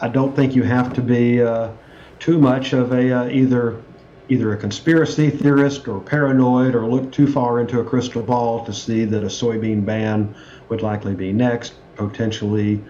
I 0.00 0.08
don't 0.08 0.34
think 0.34 0.54
you 0.54 0.62
have 0.62 0.92
to 0.94 1.00
be 1.00 1.42
uh, 1.42 1.70
too 2.18 2.38
much 2.38 2.72
of 2.72 2.92
a 2.92 3.12
uh, 3.12 3.28
either 3.28 3.80
either 4.28 4.54
a 4.54 4.56
conspiracy 4.56 5.28
theorist 5.30 5.86
or 5.86 6.00
paranoid 6.00 6.74
or 6.74 6.86
look 6.86 7.12
too 7.12 7.26
far 7.26 7.60
into 7.60 7.80
a 7.80 7.84
crystal 7.84 8.22
ball 8.22 8.64
to 8.64 8.72
see 8.72 9.04
that 9.04 9.22
a 9.22 9.26
soybean 9.26 9.84
ban 9.84 10.34
would 10.70 10.80
likely 10.80 11.14
be 11.14 11.30
next, 11.30 11.74
potentially 11.96 12.82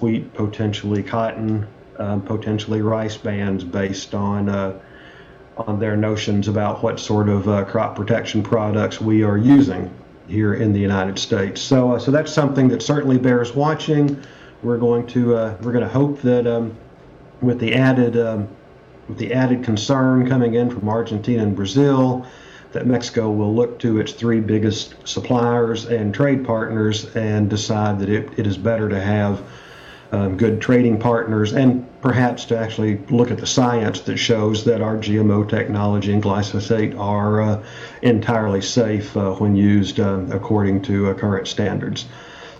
wheat, 0.00 0.32
potentially 0.32 1.02
cotton, 1.02 1.66
um, 1.98 2.22
potentially 2.22 2.80
rice 2.80 3.16
bans 3.16 3.62
based 3.62 4.14
on 4.14 4.48
uh, 4.48 4.78
on 5.58 5.78
their 5.78 5.96
notions 5.96 6.48
about 6.48 6.82
what 6.82 6.98
sort 6.98 7.28
of 7.28 7.46
uh, 7.48 7.64
crop 7.64 7.94
protection 7.94 8.42
products 8.42 9.00
we 9.00 9.22
are 9.22 9.36
using 9.36 9.92
here 10.26 10.54
in 10.54 10.72
the 10.72 10.80
United 10.80 11.18
States. 11.18 11.60
So, 11.60 11.92
uh, 11.92 11.98
so 11.98 12.10
that's 12.10 12.32
something 12.32 12.68
that 12.68 12.82
certainly 12.82 13.18
bears 13.18 13.54
watching 13.54 14.22
we're 14.62 14.78
going 14.78 15.06
to 15.08 15.36
uh, 15.36 15.56
we're 15.62 15.72
going 15.72 15.84
to 15.84 15.90
hope 15.90 16.20
that 16.22 16.46
um, 16.46 16.76
with 17.40 17.58
the 17.58 17.74
added 17.74 18.16
um, 18.16 18.48
with 19.08 19.18
the 19.18 19.32
added 19.32 19.64
concern 19.64 20.28
coming 20.28 20.54
in 20.54 20.70
from 20.70 20.88
Argentina 20.88 21.42
and 21.42 21.56
Brazil, 21.56 22.26
that 22.72 22.86
Mexico 22.86 23.30
will 23.30 23.54
look 23.54 23.78
to 23.80 23.98
its 23.98 24.12
three 24.12 24.40
biggest 24.40 24.94
suppliers 25.04 25.86
and 25.86 26.14
trade 26.14 26.44
partners 26.44 27.14
and 27.16 27.50
decide 27.50 27.98
that 27.98 28.08
it, 28.08 28.38
it 28.38 28.46
is 28.46 28.56
better 28.56 28.88
to 28.88 29.00
have 29.00 29.42
um, 30.12 30.36
good 30.36 30.60
trading 30.60 30.98
partners 30.98 31.52
and 31.52 31.86
perhaps 32.00 32.44
to 32.46 32.58
actually 32.58 32.98
look 33.10 33.30
at 33.30 33.38
the 33.38 33.46
science 33.46 34.00
that 34.02 34.16
shows 34.16 34.64
that 34.64 34.80
our 34.80 34.96
GMO 34.96 35.48
technology 35.48 36.12
and 36.12 36.22
glyphosate 36.22 36.98
are 36.98 37.40
uh, 37.40 37.64
entirely 38.02 38.60
safe 38.60 39.16
uh, 39.16 39.32
when 39.34 39.56
used 39.56 40.00
uh, 40.00 40.20
according 40.30 40.82
to 40.82 41.10
uh, 41.10 41.14
current 41.14 41.46
standards. 41.46 42.06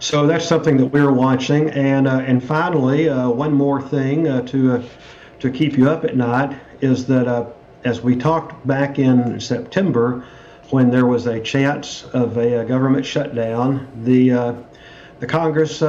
So 0.00 0.26
that's 0.26 0.47
something 0.47 0.78
that 0.78 0.87
we're 0.87 1.12
watching. 1.12 1.71
And 1.71 2.09
uh, 2.09 2.21
and 2.21 2.42
finally, 2.42 3.09
uh, 3.09 3.28
one 3.28 3.52
more 3.52 3.80
thing 3.80 4.25
to 4.47 4.83
to 5.38 5.50
keep 5.50 5.76
you 5.78 5.88
up 5.88 6.04
at 6.04 6.16
night 6.16 6.59
is 6.80 7.07
that 7.07 7.54
as 7.85 8.00
we 8.00 8.16
talked 8.16 8.66
back 8.66 8.99
in 8.99 9.38
September, 9.40 10.25
when 10.71 10.90
there 10.90 11.07
was 11.07 11.26
a 11.26 11.40
chance 11.40 12.04
of 12.04 12.37
a, 12.37 12.64
government 12.64 13.07
shutdown, 13.07 13.88
the 14.04 14.57
the 15.21 15.26
Congress 15.26 15.83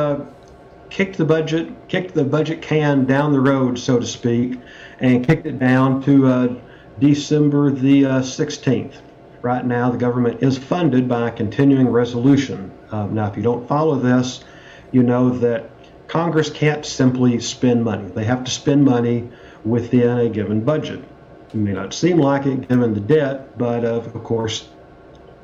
kicked 0.92 1.18
the 1.18 1.26
budget, 1.26 1.88
kicked 1.88 2.14
the 2.14 2.24
budget 2.24 2.62
can 2.62 3.06
down 3.06 3.32
the 3.32 3.40
road, 3.40 3.80
so 3.80 3.98
to 3.98 4.06
speak, 4.06 4.60
and 5.00 5.26
kicked 5.26 5.48
it 5.48 5.58
down 5.58 6.04
to 6.04 6.28
uh, 6.28 6.56
December 7.00 7.72
the 7.72 8.06
uh, 8.06 8.20
16th. 8.20 8.98
Right 9.42 9.66
now, 9.66 9.90
the 9.90 9.98
government 9.98 10.44
is 10.44 10.58
funded 10.58 11.08
by 11.08 11.30
a 11.30 11.32
continuing 11.32 11.88
resolution. 11.88 12.72
Uh, 12.92 13.08
now, 13.08 13.28
if 13.28 13.38
you 13.38 13.44
don't 13.44 13.68
follow 13.68 13.96
this, 13.96 14.44
you 14.92 15.02
know 15.02 15.30
that 15.40 15.70
Congress 16.08 16.50
can't 16.50 16.86
simply 16.86 17.40
spend 17.40 17.84
money. 17.84 18.08
They 18.10 18.26
have 18.26 18.44
to 18.44 18.52
spend 18.52 18.86
money 18.86 19.30
within 19.64 20.18
a 20.20 20.30
given 20.30 20.64
budget. 20.64 21.04
It 21.50 21.56
may 21.56 21.74
not 21.74 21.94
seem 21.94 22.18
like 22.18 22.46
it 22.46 22.68
given 22.68 22.94
the 22.94 23.00
debt, 23.00 23.58
but 23.58 23.84
uh, 23.84 24.02
of 24.14 24.24
course, 24.24 24.68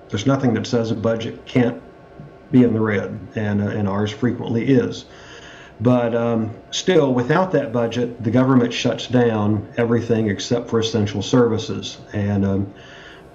there's 0.09 0.25
nothing 0.25 0.53
that 0.53 0.67
says 0.67 0.91
a 0.91 0.95
budget 0.95 1.45
can't 1.45 1.81
be 2.51 2.63
in 2.63 2.73
the 2.73 2.79
red, 2.79 3.19
and, 3.35 3.61
uh, 3.61 3.67
and 3.67 3.87
ours 3.87 4.11
frequently 4.11 4.67
is. 4.67 5.05
But 5.79 6.15
um, 6.15 6.55
still, 6.71 7.13
without 7.13 7.51
that 7.51 7.71
budget, 7.71 8.23
the 8.23 8.31
government 8.31 8.73
shuts 8.73 9.07
down 9.07 9.73
everything 9.77 10.29
except 10.29 10.69
for 10.69 10.79
essential 10.79 11.21
services. 11.21 11.97
And 12.13 12.45
um, 12.45 12.73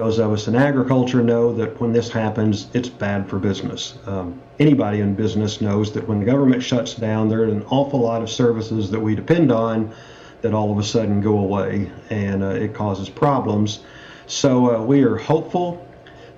those 0.02 0.18
of 0.18 0.32
us 0.32 0.48
in 0.48 0.56
agriculture 0.56 1.22
know 1.22 1.52
that 1.52 1.80
when 1.80 1.92
this 1.92 2.10
happens, 2.10 2.66
it's 2.74 2.88
bad 2.88 3.28
for 3.28 3.38
business. 3.38 3.96
Um, 4.06 4.42
anybody 4.58 4.98
in 4.98 5.14
business 5.14 5.60
knows 5.60 5.92
that 5.92 6.08
when 6.08 6.18
the 6.18 6.26
government 6.26 6.60
shuts 6.60 6.94
down, 6.94 7.28
there 7.28 7.42
are 7.42 7.44
an 7.44 7.62
awful 7.70 8.00
lot 8.00 8.20
of 8.20 8.28
services 8.28 8.90
that 8.90 8.98
we 8.98 9.14
depend 9.14 9.52
on 9.52 9.94
that 10.40 10.54
all 10.54 10.72
of 10.72 10.78
a 10.78 10.82
sudden 10.82 11.20
go 11.20 11.38
away, 11.38 11.88
and 12.10 12.42
uh, 12.42 12.48
it 12.48 12.74
causes 12.74 13.08
problems. 13.08 13.84
So 14.26 14.74
uh, 14.74 14.82
we 14.82 15.04
are 15.04 15.16
hopeful 15.16 15.86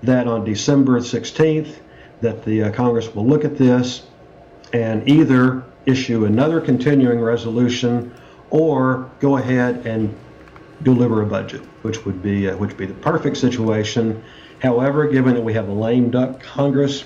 that 0.03 0.29
on 0.29 0.45
December 0.45 1.01
16th, 1.01 1.79
that 2.21 2.45
the 2.45 2.65
uh, 2.65 2.71
Congress 2.71 3.15
will 3.15 3.27
look 3.27 3.47
at 3.47 3.57
this 3.57 4.03
and 4.75 5.09
either 5.09 5.65
issue 5.87 6.27
another 6.27 6.61
continuing 6.61 7.19
resolution 7.19 8.15
or 8.51 9.11
go 9.21 9.39
ahead 9.39 9.87
and 9.87 10.15
deliver 10.85 11.23
a 11.23 11.27
budget, 11.27 11.63
which 11.83 12.05
would 12.05 12.23
be 12.23 12.49
uh, 12.49 12.57
which 12.57 12.71
would 12.71 12.79
be 12.79 12.87
the 12.87 12.95
perfect 12.95 13.37
situation. 13.37 14.23
However, 14.61 15.07
given 15.09 15.35
that 15.35 15.43
we 15.43 15.53
have 15.55 15.69
a 15.69 15.73
lame 15.73 16.11
duck 16.11 16.41
Congress, 16.41 17.05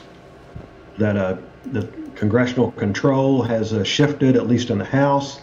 that 0.98 1.16
uh, 1.16 1.36
the 1.66 1.88
congressional 2.14 2.72
control 2.72 3.42
has 3.42 3.72
uh, 3.72 3.84
shifted, 3.84 4.36
at 4.36 4.46
least 4.46 4.70
in 4.70 4.78
the 4.78 4.84
House, 4.84 5.40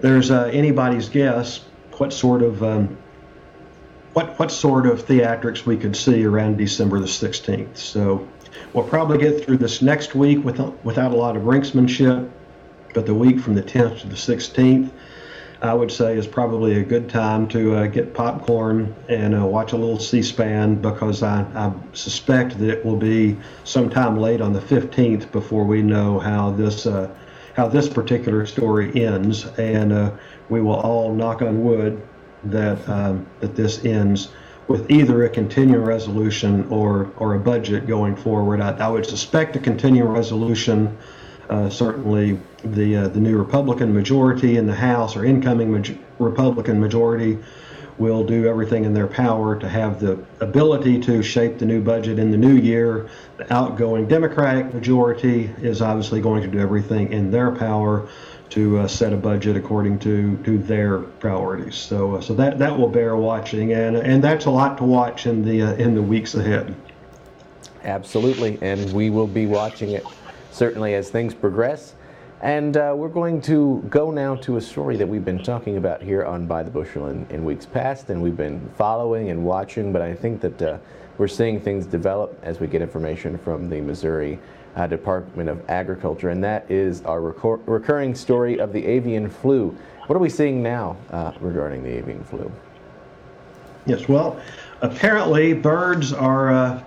there's 0.00 0.30
uh, 0.30 0.50
anybody's 0.52 1.08
guess 1.08 1.64
what 1.98 2.12
sort 2.12 2.42
of 2.42 2.62
um, 2.62 2.96
what 4.14 4.38
what 4.38 4.50
sort 4.50 4.86
of 4.86 5.04
theatrics 5.04 5.66
we 5.66 5.76
could 5.76 5.96
see 5.96 6.24
around 6.24 6.56
December 6.56 6.98
the 6.98 7.06
16th. 7.06 7.76
So 7.76 8.26
We'll 8.72 8.84
probably 8.84 9.18
get 9.18 9.44
through 9.44 9.58
this 9.58 9.82
next 9.82 10.14
week 10.14 10.44
without, 10.44 10.82
without 10.84 11.12
a 11.12 11.16
lot 11.16 11.36
of 11.36 11.42
brinksmanship, 11.42 12.30
but 12.94 13.06
the 13.06 13.14
week 13.14 13.40
from 13.40 13.54
the 13.54 13.62
10th 13.62 14.00
to 14.00 14.08
the 14.08 14.14
16th, 14.14 14.90
I 15.62 15.72
would 15.72 15.92
say 15.92 16.16
is 16.18 16.26
probably 16.26 16.80
a 16.80 16.82
good 16.82 17.08
time 17.08 17.46
to 17.48 17.76
uh, 17.76 17.86
get 17.86 18.14
popcorn 18.14 18.92
and 19.08 19.32
uh, 19.32 19.46
watch 19.46 19.72
a 19.72 19.76
little 19.76 20.00
C-SPAN 20.00 20.82
because 20.82 21.22
I, 21.22 21.42
I, 21.54 21.72
suspect 21.92 22.58
that 22.58 22.68
it 22.68 22.84
will 22.84 22.96
be 22.96 23.36
sometime 23.62 24.18
late 24.18 24.40
on 24.40 24.52
the 24.52 24.60
15th 24.60 25.30
before 25.30 25.64
we 25.64 25.80
know 25.80 26.18
how 26.18 26.50
this 26.50 26.84
uh, 26.84 27.08
how 27.54 27.68
this 27.68 27.88
particular 27.88 28.44
story 28.46 29.04
ends, 29.04 29.44
and 29.58 29.92
uh, 29.92 30.10
we 30.48 30.60
will 30.60 30.80
all 30.80 31.14
knock 31.14 31.42
on 31.42 31.62
wood 31.62 32.02
that 32.44 32.88
um, 32.88 33.26
that 33.40 33.54
this 33.54 33.84
ends 33.84 34.30
with 34.66 34.90
either 34.90 35.24
a 35.24 35.28
continuing 35.28 35.84
resolution 35.84 36.66
or, 36.70 37.12
or 37.18 37.34
a 37.34 37.38
budget 37.38 37.86
going 37.86 38.16
forward. 38.16 38.60
I, 38.60 38.70
I 38.78 38.88
would 38.88 39.06
suspect 39.06 39.54
a 39.54 39.58
continuing 39.58 40.08
resolution. 40.08 40.96
Uh, 41.48 41.68
certainly, 41.68 42.38
the 42.64 42.96
uh, 42.96 43.08
the 43.08 43.20
new 43.20 43.36
Republican 43.36 43.92
majority 43.92 44.56
in 44.56 44.66
the 44.66 44.74
House 44.74 45.16
or 45.16 45.24
incoming 45.24 45.98
Republican 46.18 46.80
majority 46.80 47.38
will 47.98 48.24
do 48.24 48.46
everything 48.46 48.84
in 48.84 48.94
their 48.94 49.06
power 49.06 49.58
to 49.58 49.68
have 49.68 50.00
the 50.00 50.18
ability 50.40 50.98
to 51.00 51.22
shape 51.22 51.58
the 51.58 51.66
new 51.66 51.80
budget 51.80 52.18
in 52.18 52.30
the 52.30 52.36
new 52.36 52.56
year. 52.56 53.08
The 53.36 53.52
outgoing 53.52 54.08
Democratic 54.08 54.72
majority 54.72 55.50
is 55.60 55.82
obviously 55.82 56.20
going 56.20 56.42
to 56.42 56.48
do 56.48 56.58
everything 56.58 57.12
in 57.12 57.30
their 57.30 57.50
power 57.50 58.08
to 58.50 58.78
uh, 58.78 58.88
set 58.88 59.12
a 59.12 59.16
budget 59.16 59.56
according 59.56 59.98
to, 60.00 60.36
to 60.44 60.58
their 60.58 60.98
priorities. 60.98 61.74
So 61.74 62.16
uh, 62.16 62.20
so 62.20 62.34
that 62.34 62.58
that 62.58 62.78
will 62.78 62.88
bear 62.88 63.16
watching, 63.16 63.72
and 63.72 63.96
and 63.96 64.22
that's 64.22 64.44
a 64.46 64.50
lot 64.50 64.78
to 64.78 64.84
watch 64.84 65.26
in 65.26 65.44
the 65.44 65.62
uh, 65.62 65.72
in 65.74 65.94
the 65.94 66.02
weeks 66.02 66.34
ahead. 66.34 66.74
Absolutely, 67.84 68.58
and 68.62 68.92
we 68.92 69.10
will 69.10 69.26
be 69.26 69.46
watching 69.46 69.90
it 69.90 70.04
certainly 70.52 70.94
as 70.94 71.10
things 71.10 71.34
progress. 71.34 71.94
And 72.42 72.76
uh, 72.76 72.92
we're 72.96 73.08
going 73.08 73.40
to 73.42 73.84
go 73.88 74.10
now 74.10 74.34
to 74.36 74.56
a 74.56 74.60
story 74.60 74.96
that 74.96 75.06
we've 75.06 75.24
been 75.24 75.42
talking 75.42 75.76
about 75.76 76.02
here 76.02 76.24
on 76.24 76.46
By 76.46 76.62
the 76.62 76.70
Bushel 76.70 77.06
in, 77.06 77.26
in 77.30 77.44
weeks 77.44 77.66
past, 77.66 78.10
and 78.10 78.20
we've 78.20 78.36
been 78.36 78.68
following 78.76 79.30
and 79.30 79.44
watching. 79.44 79.92
But 79.92 80.02
I 80.02 80.12
think 80.14 80.40
that 80.40 80.62
uh, 80.62 80.78
we're 81.18 81.28
seeing 81.28 81.60
things 81.60 81.86
develop 81.86 82.38
as 82.42 82.58
we 82.58 82.66
get 82.66 82.82
information 82.82 83.38
from 83.38 83.70
the 83.70 83.80
Missouri 83.80 84.40
uh, 84.74 84.88
Department 84.88 85.48
of 85.48 85.62
Agriculture, 85.70 86.30
and 86.30 86.42
that 86.42 86.68
is 86.70 87.02
our 87.02 87.20
recor- 87.20 87.60
recurring 87.66 88.14
story 88.14 88.58
of 88.58 88.72
the 88.72 88.84
avian 88.84 89.30
flu. 89.30 89.76
What 90.06 90.16
are 90.16 90.20
we 90.20 90.30
seeing 90.30 90.62
now 90.62 90.96
uh, 91.10 91.32
regarding 91.40 91.84
the 91.84 91.90
avian 91.90 92.24
flu? 92.24 92.50
Yes, 93.86 94.08
well, 94.08 94.40
apparently 94.80 95.52
birds 95.52 96.12
are 96.12 96.52
uh, 96.52 96.84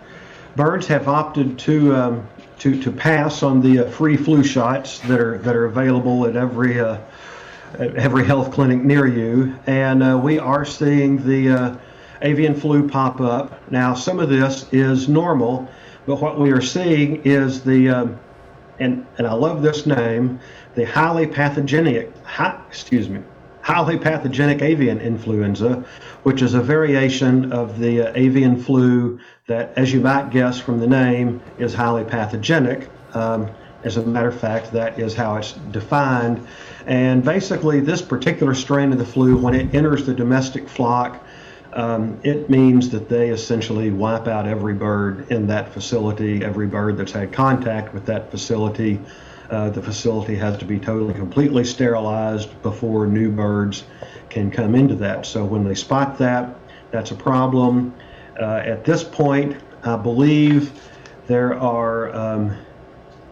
birds 0.55 0.87
have 0.87 1.07
opted 1.07 1.57
to 1.59 1.95
um, 1.95 2.27
to 2.59 2.81
to 2.81 2.91
pass 2.91 3.43
on 3.43 3.61
the 3.61 3.85
uh, 3.85 3.89
free 3.89 4.17
flu 4.17 4.43
shots 4.43 4.99
that 4.99 5.19
are 5.19 5.37
that 5.39 5.55
are 5.55 5.65
available 5.65 6.25
at 6.25 6.35
every 6.35 6.79
uh, 6.79 6.97
at 7.73 7.95
every 7.95 8.25
health 8.25 8.51
clinic 8.51 8.83
near 8.83 9.05
you, 9.05 9.55
and 9.67 10.01
uh, 10.01 10.19
we 10.21 10.39
are 10.39 10.65
seeing 10.65 11.25
the 11.25 11.77
avian 12.21 12.55
flu 12.55 12.87
pop 12.87 13.19
up. 13.19 13.69
Now, 13.71 13.93
some 13.93 14.19
of 14.19 14.29
this 14.29 14.71
is 14.71 15.09
normal 15.09 15.69
but 16.05 16.21
what 16.21 16.39
we 16.39 16.51
are 16.51 16.61
seeing 16.61 17.23
is 17.23 17.63
the, 17.63 17.89
um, 17.89 18.19
and, 18.79 19.05
and 19.17 19.25
I 19.25 19.33
love 19.33 19.61
this 19.61 19.85
name, 19.85 20.39
the 20.75 20.85
highly 20.85 21.25
pathogenic, 21.25 22.11
excuse 22.67 23.09
me, 23.09 23.21
highly 23.65 23.97
pathogenic 23.97 24.61
avian 24.61 25.01
influenza, 25.01 25.83
which 26.21 26.43
is 26.43 26.53
a 26.53 26.61
variation 26.61 27.51
of 27.51 27.79
the 27.79 27.99
uh, 27.99 28.11
avian 28.13 28.55
flu 28.61 29.19
that, 29.47 29.73
as 29.75 29.91
you 29.91 29.99
might 29.99 30.29
guess 30.29 30.59
from 30.59 30.79
the 30.79 30.85
name, 30.85 31.41
is 31.57 31.73
highly 31.73 32.03
pathogenic. 32.03 32.87
Um, 33.15 33.49
as 33.83 33.97
a 33.97 34.05
matter 34.05 34.27
of 34.27 34.39
fact, 34.39 34.71
that 34.73 34.99
is 34.99 35.15
how 35.15 35.37
it's 35.37 35.53
defined. 35.71 36.45
And 36.85 37.25
basically, 37.25 37.79
this 37.79 38.03
particular 38.03 38.53
strain 38.53 38.91
of 38.91 38.99
the 38.99 39.05
flu, 39.05 39.35
when 39.35 39.55
it 39.55 39.73
enters 39.73 40.05
the 40.05 40.13
domestic 40.13 40.69
flock, 40.69 41.25
um, 41.73 42.19
it 42.21 42.51
means 42.51 42.89
that 42.91 43.09
they 43.09 43.31
essentially 43.31 43.89
wipe 43.89 44.27
out 44.27 44.47
every 44.47 44.75
bird 44.75 45.31
in 45.31 45.47
that 45.47 45.73
facility, 45.73 46.45
every 46.45 46.67
bird 46.67 46.97
that's 46.97 47.13
had 47.13 47.33
contact 47.33 47.95
with 47.95 48.05
that 48.05 48.29
facility. 48.29 48.99
Uh, 49.49 49.69
the 49.69 49.81
facility 49.81 50.35
has 50.35 50.57
to 50.57 50.65
be 50.65 50.79
totally, 50.79 51.13
completely 51.13 51.63
sterilized 51.63 52.61
before 52.61 53.05
new 53.05 53.31
birds 53.31 53.83
can 54.29 54.49
come 54.49 54.75
into 54.75 54.95
that. 54.95 55.25
So 55.25 55.45
when 55.45 55.63
they 55.63 55.75
spot 55.75 56.17
that, 56.17 56.55
that's 56.91 57.11
a 57.11 57.15
problem. 57.15 57.93
Uh, 58.39 58.61
at 58.65 58.83
this 58.83 59.03
point, 59.03 59.61
I 59.83 59.95
believe 59.97 60.71
there 61.27 61.59
are 61.59 62.15
um, 62.15 62.57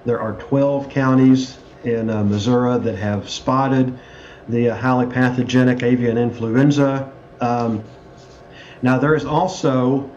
there 0.05 0.19
are 0.19 0.33
12 0.33 0.89
counties 0.89 1.57
in 1.83 2.09
uh, 2.09 2.23
Missouri 2.23 2.79
that 2.79 2.97
have 2.97 3.29
spotted 3.29 3.97
the 4.49 4.69
uh, 4.69 4.75
highly 4.75 5.07
pathogenic 5.07 5.83
avian 5.83 6.17
influenza. 6.17 7.11
Um, 7.39 7.83
now, 8.81 8.99
there 8.99 9.15
is 9.15 9.25
also 9.25 10.11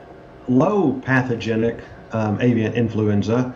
low 0.49 1.01
pathogenic 1.05 1.79
um, 2.13 2.41
avian 2.41 2.75
influenza, 2.75 3.55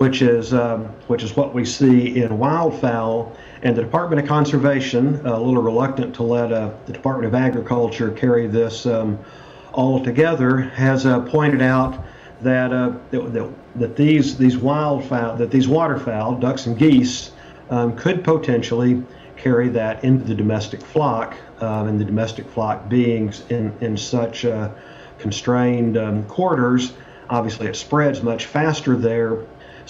which 0.00 0.22
is 0.22 0.54
um, 0.54 0.86
which 1.08 1.22
is 1.22 1.36
what 1.36 1.52
we 1.52 1.62
see 1.62 2.22
in 2.22 2.30
wildfowl. 2.30 3.36
And 3.62 3.76
the 3.76 3.82
Department 3.82 4.22
of 4.22 4.26
Conservation, 4.26 5.20
a 5.26 5.38
little 5.38 5.62
reluctant 5.62 6.14
to 6.14 6.22
let 6.22 6.50
uh, 6.50 6.70
the 6.86 6.94
Department 6.94 7.26
of 7.26 7.34
Agriculture 7.38 8.10
carry 8.10 8.46
this 8.46 8.86
um, 8.86 9.18
altogether 9.74 10.56
has 10.56 11.04
uh, 11.04 11.20
pointed 11.20 11.60
out 11.60 12.02
that, 12.40 12.72
uh, 12.72 12.94
that, 13.10 13.52
that 13.76 13.94
these 13.94 14.38
these 14.38 14.56
wildfowl, 14.56 15.36
that 15.36 15.50
these 15.50 15.68
waterfowl, 15.68 16.36
ducks 16.36 16.64
and 16.64 16.78
geese, 16.78 17.32
um, 17.68 17.94
could 17.94 18.24
potentially 18.24 19.04
carry 19.36 19.68
that 19.68 20.02
into 20.02 20.24
the 20.24 20.34
domestic 20.34 20.80
flock, 20.80 21.36
um, 21.60 21.88
and 21.88 22.00
the 22.00 22.06
domestic 22.06 22.48
flock 22.48 22.88
being 22.88 23.34
in 23.50 23.70
in 23.82 23.98
such 23.98 24.46
uh, 24.46 24.70
constrained 25.18 25.98
um, 25.98 26.24
quarters, 26.24 26.94
obviously 27.28 27.66
it 27.66 27.76
spreads 27.76 28.22
much 28.22 28.46
faster 28.46 28.96
there. 28.96 29.40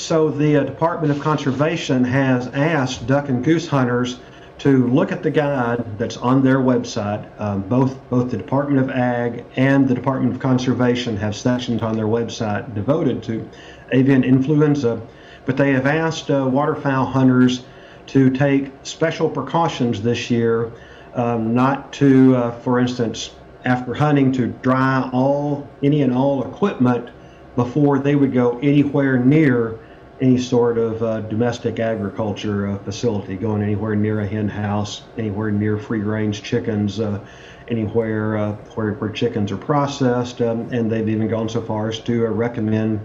So 0.00 0.30
the 0.30 0.56
uh, 0.56 0.64
Department 0.64 1.14
of 1.14 1.20
Conservation 1.20 2.04
has 2.04 2.46
asked 2.48 3.06
duck 3.06 3.28
and 3.28 3.44
goose 3.44 3.68
hunters 3.68 4.18
to 4.60 4.86
look 4.88 5.12
at 5.12 5.22
the 5.22 5.30
guide 5.30 5.98
that's 5.98 6.16
on 6.16 6.42
their 6.42 6.56
website. 6.56 7.28
Um, 7.38 7.60
both 7.60 7.98
both 8.08 8.30
the 8.30 8.38
Department 8.38 8.80
of 8.80 8.88
Ag 8.88 9.44
and 9.56 9.86
the 9.86 9.94
Department 9.94 10.32
of 10.32 10.40
Conservation 10.40 11.18
have 11.18 11.36
sections 11.36 11.82
on 11.82 11.96
their 11.96 12.06
website 12.06 12.74
devoted 12.74 13.22
to 13.24 13.46
avian 13.92 14.24
influenza, 14.24 15.02
but 15.44 15.58
they 15.58 15.72
have 15.72 15.84
asked 15.84 16.30
uh, 16.30 16.48
waterfowl 16.50 17.04
hunters 17.04 17.64
to 18.06 18.30
take 18.30 18.72
special 18.84 19.28
precautions 19.28 20.00
this 20.00 20.30
year, 20.30 20.72
um, 21.12 21.54
not 21.54 21.92
to, 21.92 22.36
uh, 22.36 22.50
for 22.62 22.80
instance, 22.80 23.34
after 23.66 23.92
hunting, 23.92 24.32
to 24.32 24.46
dry 24.46 25.10
all 25.12 25.68
any 25.82 26.00
and 26.00 26.14
all 26.14 26.42
equipment 26.42 27.10
before 27.54 27.98
they 27.98 28.14
would 28.14 28.32
go 28.32 28.58
anywhere 28.60 29.18
near 29.18 29.78
any 30.20 30.36
sort 30.36 30.76
of 30.76 31.02
uh, 31.02 31.20
domestic 31.22 31.80
agriculture 31.80 32.68
uh, 32.68 32.78
facility, 32.78 33.36
going 33.36 33.62
anywhere 33.62 33.96
near 33.96 34.20
a 34.20 34.26
hen 34.26 34.48
house, 34.48 35.02
anywhere 35.16 35.50
near 35.50 35.78
free 35.78 36.00
range 36.00 36.42
chickens, 36.42 37.00
uh, 37.00 37.24
anywhere 37.68 38.36
uh, 38.36 38.52
where, 38.74 38.92
where 38.94 39.10
chickens 39.10 39.50
are 39.50 39.56
processed, 39.56 40.42
um, 40.42 40.68
and 40.72 40.90
they've 40.90 41.08
even 41.08 41.26
gone 41.28 41.48
so 41.48 41.62
far 41.62 41.88
as 41.88 41.98
to 42.00 42.26
uh, 42.26 42.30
recommend 42.30 43.00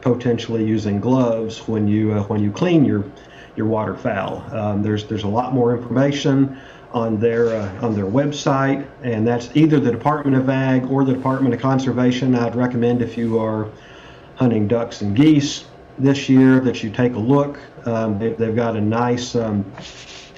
potentially 0.00 0.64
using 0.64 1.00
gloves 1.00 1.66
when 1.68 1.86
you 1.86 2.12
uh, 2.12 2.22
when 2.24 2.42
you 2.42 2.50
clean 2.50 2.84
your 2.84 3.04
your 3.54 3.66
waterfowl. 3.66 4.42
Um, 4.52 4.82
there's 4.82 5.06
there's 5.06 5.24
a 5.24 5.28
lot 5.28 5.54
more 5.54 5.76
information 5.76 6.58
on 6.92 7.20
their 7.20 7.54
on 7.80 7.94
their 7.94 8.06
website, 8.06 8.88
and 9.04 9.26
that's 9.26 9.54
either 9.54 9.78
the 9.78 9.92
Department 9.92 10.36
of 10.36 10.48
Ag 10.48 10.90
or 10.90 11.04
the 11.04 11.12
Department 11.12 11.54
of 11.54 11.60
Conservation. 11.60 12.34
I'd 12.34 12.56
recommend 12.56 13.02
if 13.02 13.16
you 13.16 13.38
are 13.38 13.70
hunting 14.34 14.66
ducks 14.66 15.00
and 15.00 15.14
geese 15.14 15.64
this 15.98 16.28
year 16.28 16.60
that 16.60 16.82
you 16.82 16.90
take 16.90 17.14
a 17.14 17.18
look. 17.18 17.58
Um, 17.86 18.18
they, 18.18 18.30
have 18.30 18.56
got 18.56 18.76
a 18.76 18.80
nice, 18.80 19.34
um, 19.34 19.70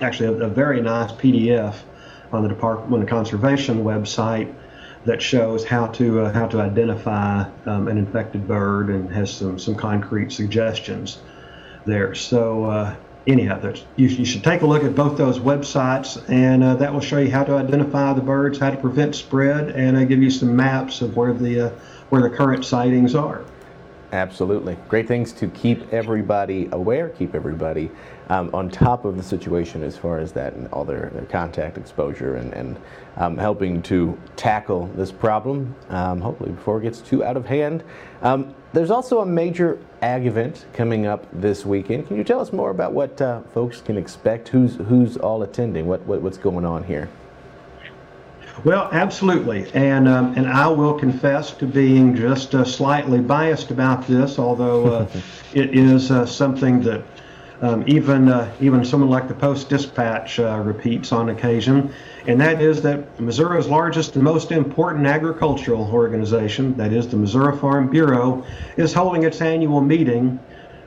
actually, 0.00 0.40
a, 0.40 0.46
a, 0.46 0.48
very 0.48 0.80
nice 0.80 1.12
PDF 1.12 1.76
on 2.32 2.42
the 2.42 2.48
Department 2.48 3.02
of 3.02 3.08
Conservation 3.08 3.84
website 3.84 4.54
that 5.04 5.22
shows 5.22 5.64
how 5.64 5.86
to 5.86 6.20
uh, 6.20 6.32
how 6.32 6.46
to 6.46 6.60
identify 6.60 7.44
um, 7.66 7.88
an 7.88 7.96
infected 7.96 8.46
bird 8.46 8.90
and 8.90 9.10
has 9.12 9.32
some 9.32 9.58
some 9.58 9.74
concrete 9.74 10.32
suggestions 10.32 11.18
there. 11.86 12.14
So. 12.14 12.64
Uh, 12.64 12.96
anyhow, 13.26 13.60
you, 13.96 14.08
you, 14.08 14.24
should 14.24 14.42
take 14.42 14.62
a 14.62 14.66
look 14.66 14.82
at 14.82 14.94
both 14.94 15.18
those 15.18 15.38
websites, 15.38 16.26
and 16.30 16.64
uh, 16.64 16.74
that 16.76 16.92
will 16.92 17.00
show 17.00 17.18
you 17.18 17.30
how 17.30 17.44
to 17.44 17.56
identify 17.56 18.14
the 18.14 18.22
birds, 18.22 18.58
how 18.58 18.70
to 18.70 18.76
prevent 18.78 19.14
spread, 19.14 19.68
and 19.68 19.98
uh, 19.98 20.04
give 20.04 20.22
you 20.22 20.30
some 20.30 20.56
maps 20.56 21.02
of 21.02 21.14
where 21.14 21.34
the 21.34 21.60
uh, 21.60 21.70
where 22.08 22.22
the 22.22 22.30
current 22.30 22.64
sightings 22.64 23.14
are. 23.14 23.44
Absolutely. 24.12 24.76
Great 24.88 25.06
things 25.06 25.32
to 25.34 25.48
keep 25.48 25.92
everybody 25.92 26.68
aware, 26.72 27.10
keep 27.10 27.34
everybody 27.34 27.90
um, 28.30 28.48
on 28.54 28.70
top 28.70 29.04
of 29.04 29.18
the 29.18 29.22
situation 29.22 29.82
as 29.82 29.98
far 29.98 30.18
as 30.18 30.32
that 30.32 30.54
and 30.54 30.66
all 30.68 30.82
their, 30.82 31.10
their 31.12 31.26
contact 31.26 31.76
exposure 31.76 32.36
and, 32.36 32.54
and 32.54 32.78
um, 33.18 33.36
helping 33.36 33.82
to 33.82 34.18
tackle 34.36 34.86
this 34.94 35.12
problem, 35.12 35.74
um, 35.90 36.22
hopefully 36.22 36.52
before 36.52 36.78
it 36.78 36.84
gets 36.84 37.00
too 37.00 37.22
out 37.22 37.36
of 37.36 37.44
hand. 37.44 37.84
Um, 38.22 38.54
there's 38.72 38.90
also 38.90 39.20
a 39.20 39.26
major 39.26 39.78
ag 40.00 40.26
event 40.26 40.64
coming 40.72 41.06
up 41.06 41.26
this 41.32 41.66
weekend. 41.66 42.06
Can 42.06 42.16
you 42.16 42.24
tell 42.24 42.40
us 42.40 42.50
more 42.50 42.70
about 42.70 42.92
what 42.92 43.20
uh, 43.20 43.42
folks 43.52 43.82
can 43.82 43.98
expect? 43.98 44.48
Who's, 44.48 44.76
who's 44.76 45.18
all 45.18 45.42
attending? 45.42 45.86
What, 45.86 46.00
what, 46.02 46.22
what's 46.22 46.38
going 46.38 46.64
on 46.64 46.84
here? 46.84 47.10
Well, 48.64 48.88
absolutely, 48.90 49.70
and 49.72 50.08
um, 50.08 50.34
and 50.36 50.48
I 50.48 50.66
will 50.66 50.98
confess 50.98 51.52
to 51.52 51.66
being 51.66 52.16
just 52.16 52.56
uh, 52.56 52.64
slightly 52.64 53.20
biased 53.20 53.70
about 53.70 54.06
this, 54.08 54.38
although 54.38 54.86
uh, 54.86 55.08
it 55.52 55.78
is 55.78 56.10
uh, 56.10 56.26
something 56.26 56.80
that 56.82 57.04
um, 57.62 57.84
even 57.86 58.28
uh, 58.28 58.52
even 58.60 58.84
someone 58.84 59.10
like 59.10 59.28
the 59.28 59.34
Post 59.34 59.68
Dispatch 59.68 60.40
uh, 60.40 60.58
repeats 60.58 61.12
on 61.12 61.28
occasion, 61.28 61.94
and 62.26 62.40
that 62.40 62.60
is 62.60 62.82
that 62.82 63.20
Missouri's 63.20 63.68
largest 63.68 64.16
and 64.16 64.24
most 64.24 64.50
important 64.50 65.06
agricultural 65.06 65.88
organization, 65.92 66.76
that 66.78 66.92
is 66.92 67.06
the 67.06 67.16
Missouri 67.16 67.56
Farm 67.56 67.88
Bureau, 67.88 68.44
is 68.76 68.92
holding 68.92 69.22
its 69.22 69.40
annual 69.40 69.80
meeting 69.80 70.40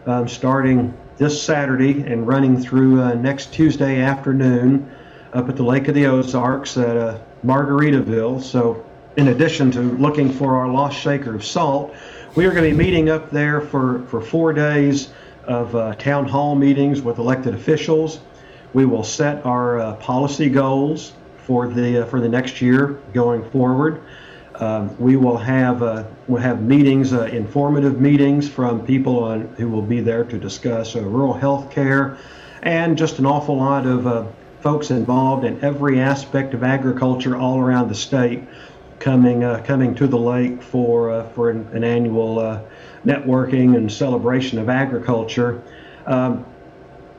um, 0.07 0.27
starting 0.27 0.93
this 1.17 1.41
Saturday 1.41 2.01
and 2.01 2.27
running 2.27 2.61
through 2.61 3.01
uh, 3.01 3.13
next 3.13 3.53
Tuesday 3.53 4.01
afternoon 4.01 4.91
up 5.33 5.49
at 5.49 5.55
the 5.55 5.63
Lake 5.63 5.87
of 5.87 5.95
the 5.95 6.05
Ozarks 6.05 6.77
at 6.77 7.21
Margaritaville. 7.43 8.41
So, 8.41 8.85
in 9.17 9.27
addition 9.29 9.71
to 9.71 9.81
looking 9.81 10.31
for 10.31 10.55
our 10.55 10.69
lost 10.69 10.97
shaker 10.97 11.35
of 11.35 11.43
salt, 11.43 11.93
we 12.35 12.45
are 12.45 12.51
going 12.51 12.63
to 12.63 12.69
be 12.69 12.77
meeting 12.77 13.09
up 13.09 13.29
there 13.29 13.59
for, 13.59 14.03
for 14.07 14.21
four 14.21 14.53
days 14.53 15.09
of 15.45 15.75
uh, 15.75 15.95
town 15.95 16.27
hall 16.27 16.55
meetings 16.55 17.01
with 17.01 17.17
elected 17.17 17.53
officials. 17.53 18.19
We 18.73 18.85
will 18.85 19.03
set 19.03 19.45
our 19.45 19.79
uh, 19.79 19.95
policy 19.95 20.49
goals 20.49 21.13
for 21.45 21.67
the 21.67 22.03
uh, 22.03 22.05
for 22.05 22.21
the 22.21 22.29
next 22.29 22.61
year 22.61 23.01
going 23.13 23.43
forward. 23.49 24.03
Um, 24.55 24.95
we 24.99 25.15
will 25.15 25.37
have 25.37 25.81
uh, 25.81 26.05
we'll 26.27 26.41
have 26.41 26.61
meetings, 26.61 27.11
uh, 27.13 27.23
informative 27.23 27.99
meetings 27.99 28.47
from 28.47 28.85
people 28.85 29.23
on, 29.23 29.41
who 29.57 29.67
will 29.67 29.81
be 29.81 29.99
there 29.99 30.23
to 30.23 30.37
discuss 30.37 30.95
uh, 30.95 31.01
rural 31.01 31.33
health 31.33 31.71
care, 31.71 32.17
and 32.61 32.97
just 32.97 33.19
an 33.19 33.25
awful 33.25 33.57
lot 33.57 33.85
of 33.85 34.31
folks 34.61 34.91
involved 34.91 35.43
in 35.43 35.63
every 35.63 35.99
aspect 35.99 36.53
of 36.53 36.63
agriculture 36.63 37.35
all 37.35 37.59
around 37.59 37.89
the 37.89 37.95
state 37.95 38.43
coming 38.99 39.43
uh, 39.43 39.61
coming 39.65 39.95
to 39.95 40.07
the 40.07 40.17
lake 40.17 40.61
for 40.61 41.09
uh, 41.09 41.27
for 41.29 41.49
an, 41.49 41.67
an 41.73 41.83
annual 41.83 42.39
uh, 42.39 42.61
networking 43.05 43.75
and 43.75 43.91
celebration 43.91 44.59
of 44.59 44.69
agriculture. 44.69 45.61
Um, 46.05 46.45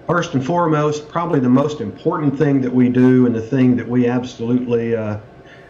first 0.06 0.34
and 0.34 0.44
foremost, 0.44 1.08
probably 1.08 1.40
the 1.40 1.48
most 1.48 1.80
important 1.80 2.38
thing 2.38 2.60
that 2.60 2.72
we 2.72 2.88
do, 2.88 3.26
and 3.26 3.34
the 3.34 3.42
thing 3.42 3.76
that 3.76 3.88
we 3.88 4.06
absolutely 4.06 4.94
uh, 4.94 5.18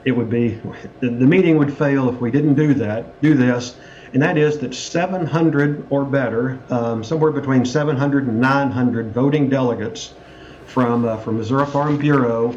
it 0.05 0.13
would 0.13 0.29
be 0.29 0.61
the, 1.01 1.09
the 1.09 1.27
meeting 1.27 1.57
would 1.59 1.77
fail 1.77 2.09
if 2.09 2.21
we 2.21 2.31
didn't 2.31 2.55
do 2.55 2.75
that. 2.75 3.21
Do 3.23 3.35
this. 3.35 3.77
And 4.13 4.21
that 4.21 4.37
is 4.37 4.59
that 4.59 4.75
700 4.75 5.87
or 5.89 6.05
better, 6.05 6.59
um, 6.69 7.03
somewhere 7.03 7.31
between 7.31 7.65
700 7.65 8.27
and 8.27 8.39
900 8.39 9.15
voting 9.15 9.49
delegates 9.49 10.13
from, 10.73 11.05
uh, 11.05 11.19
from 11.19 11.37
Missouri 11.37 11.67
Farm 11.67 11.99
Bureau 11.99 12.57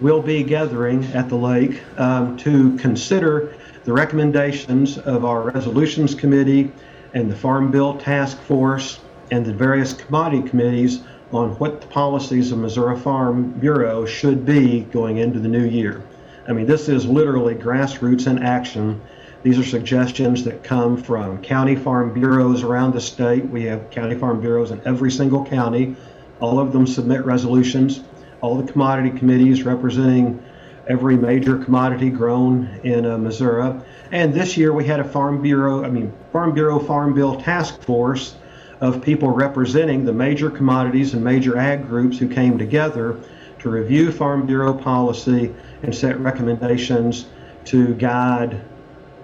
will 0.00 0.22
be 0.22 0.44
gathering 0.44 1.02
at 1.06 1.28
the 1.28 1.34
lake 1.34 1.82
um, 1.98 2.36
to 2.36 2.76
consider 2.76 3.54
the 3.84 3.92
recommendations 3.92 4.98
of 4.98 5.24
our 5.24 5.50
resolutions 5.50 6.14
committee 6.14 6.70
and 7.14 7.28
the 7.28 7.34
Farm 7.34 7.72
Bill 7.72 7.98
Task 7.98 8.38
Force 8.42 9.00
and 9.32 9.44
the 9.44 9.52
various 9.52 9.92
commodity 9.92 10.48
committees 10.48 11.00
on 11.32 11.50
what 11.58 11.80
the 11.80 11.88
policies 11.88 12.52
of 12.52 12.58
Missouri 12.58 12.96
Farm 12.96 13.50
Bureau 13.52 14.06
should 14.06 14.46
be 14.46 14.82
going 14.92 15.16
into 15.16 15.40
the 15.40 15.48
new 15.48 15.64
year. 15.64 16.04
I 16.46 16.52
mean, 16.52 16.66
this 16.66 16.88
is 16.88 17.04
literally 17.04 17.56
grassroots 17.56 18.28
in 18.28 18.44
action. 18.44 19.00
These 19.42 19.58
are 19.58 19.64
suggestions 19.64 20.44
that 20.44 20.62
come 20.62 20.96
from 20.96 21.42
county 21.42 21.74
farm 21.74 22.14
bureaus 22.14 22.62
around 22.62 22.94
the 22.94 23.00
state. 23.00 23.44
We 23.44 23.64
have 23.64 23.90
county 23.90 24.14
farm 24.14 24.40
bureaus 24.40 24.70
in 24.70 24.80
every 24.84 25.10
single 25.10 25.44
county 25.44 25.96
all 26.40 26.58
of 26.58 26.72
them 26.72 26.86
submit 26.86 27.24
resolutions. 27.24 28.02
All 28.40 28.56
the 28.56 28.70
commodity 28.70 29.10
committees 29.10 29.62
representing 29.62 30.42
every 30.88 31.16
major 31.16 31.58
commodity 31.58 32.10
grown 32.10 32.66
in 32.84 33.06
uh, 33.06 33.18
Missouri. 33.18 33.80
And 34.12 34.32
this 34.32 34.56
year 34.56 34.72
we 34.72 34.84
had 34.84 35.00
a 35.00 35.04
Farm 35.04 35.42
Bureau, 35.42 35.84
I 35.84 35.90
mean, 35.90 36.12
Farm 36.32 36.52
Bureau 36.52 36.78
Farm 36.78 37.14
Bill 37.14 37.40
Task 37.40 37.80
Force 37.82 38.36
of 38.80 39.02
people 39.02 39.30
representing 39.30 40.04
the 40.04 40.12
major 40.12 40.50
commodities 40.50 41.14
and 41.14 41.24
major 41.24 41.56
ag 41.56 41.86
groups 41.88 42.18
who 42.18 42.28
came 42.28 42.58
together 42.58 43.16
to 43.58 43.70
review 43.70 44.12
Farm 44.12 44.46
Bureau 44.46 44.74
policy 44.74 45.54
and 45.82 45.94
set 45.94 46.20
recommendations 46.20 47.26
to 47.64 47.94
guide 47.94 48.60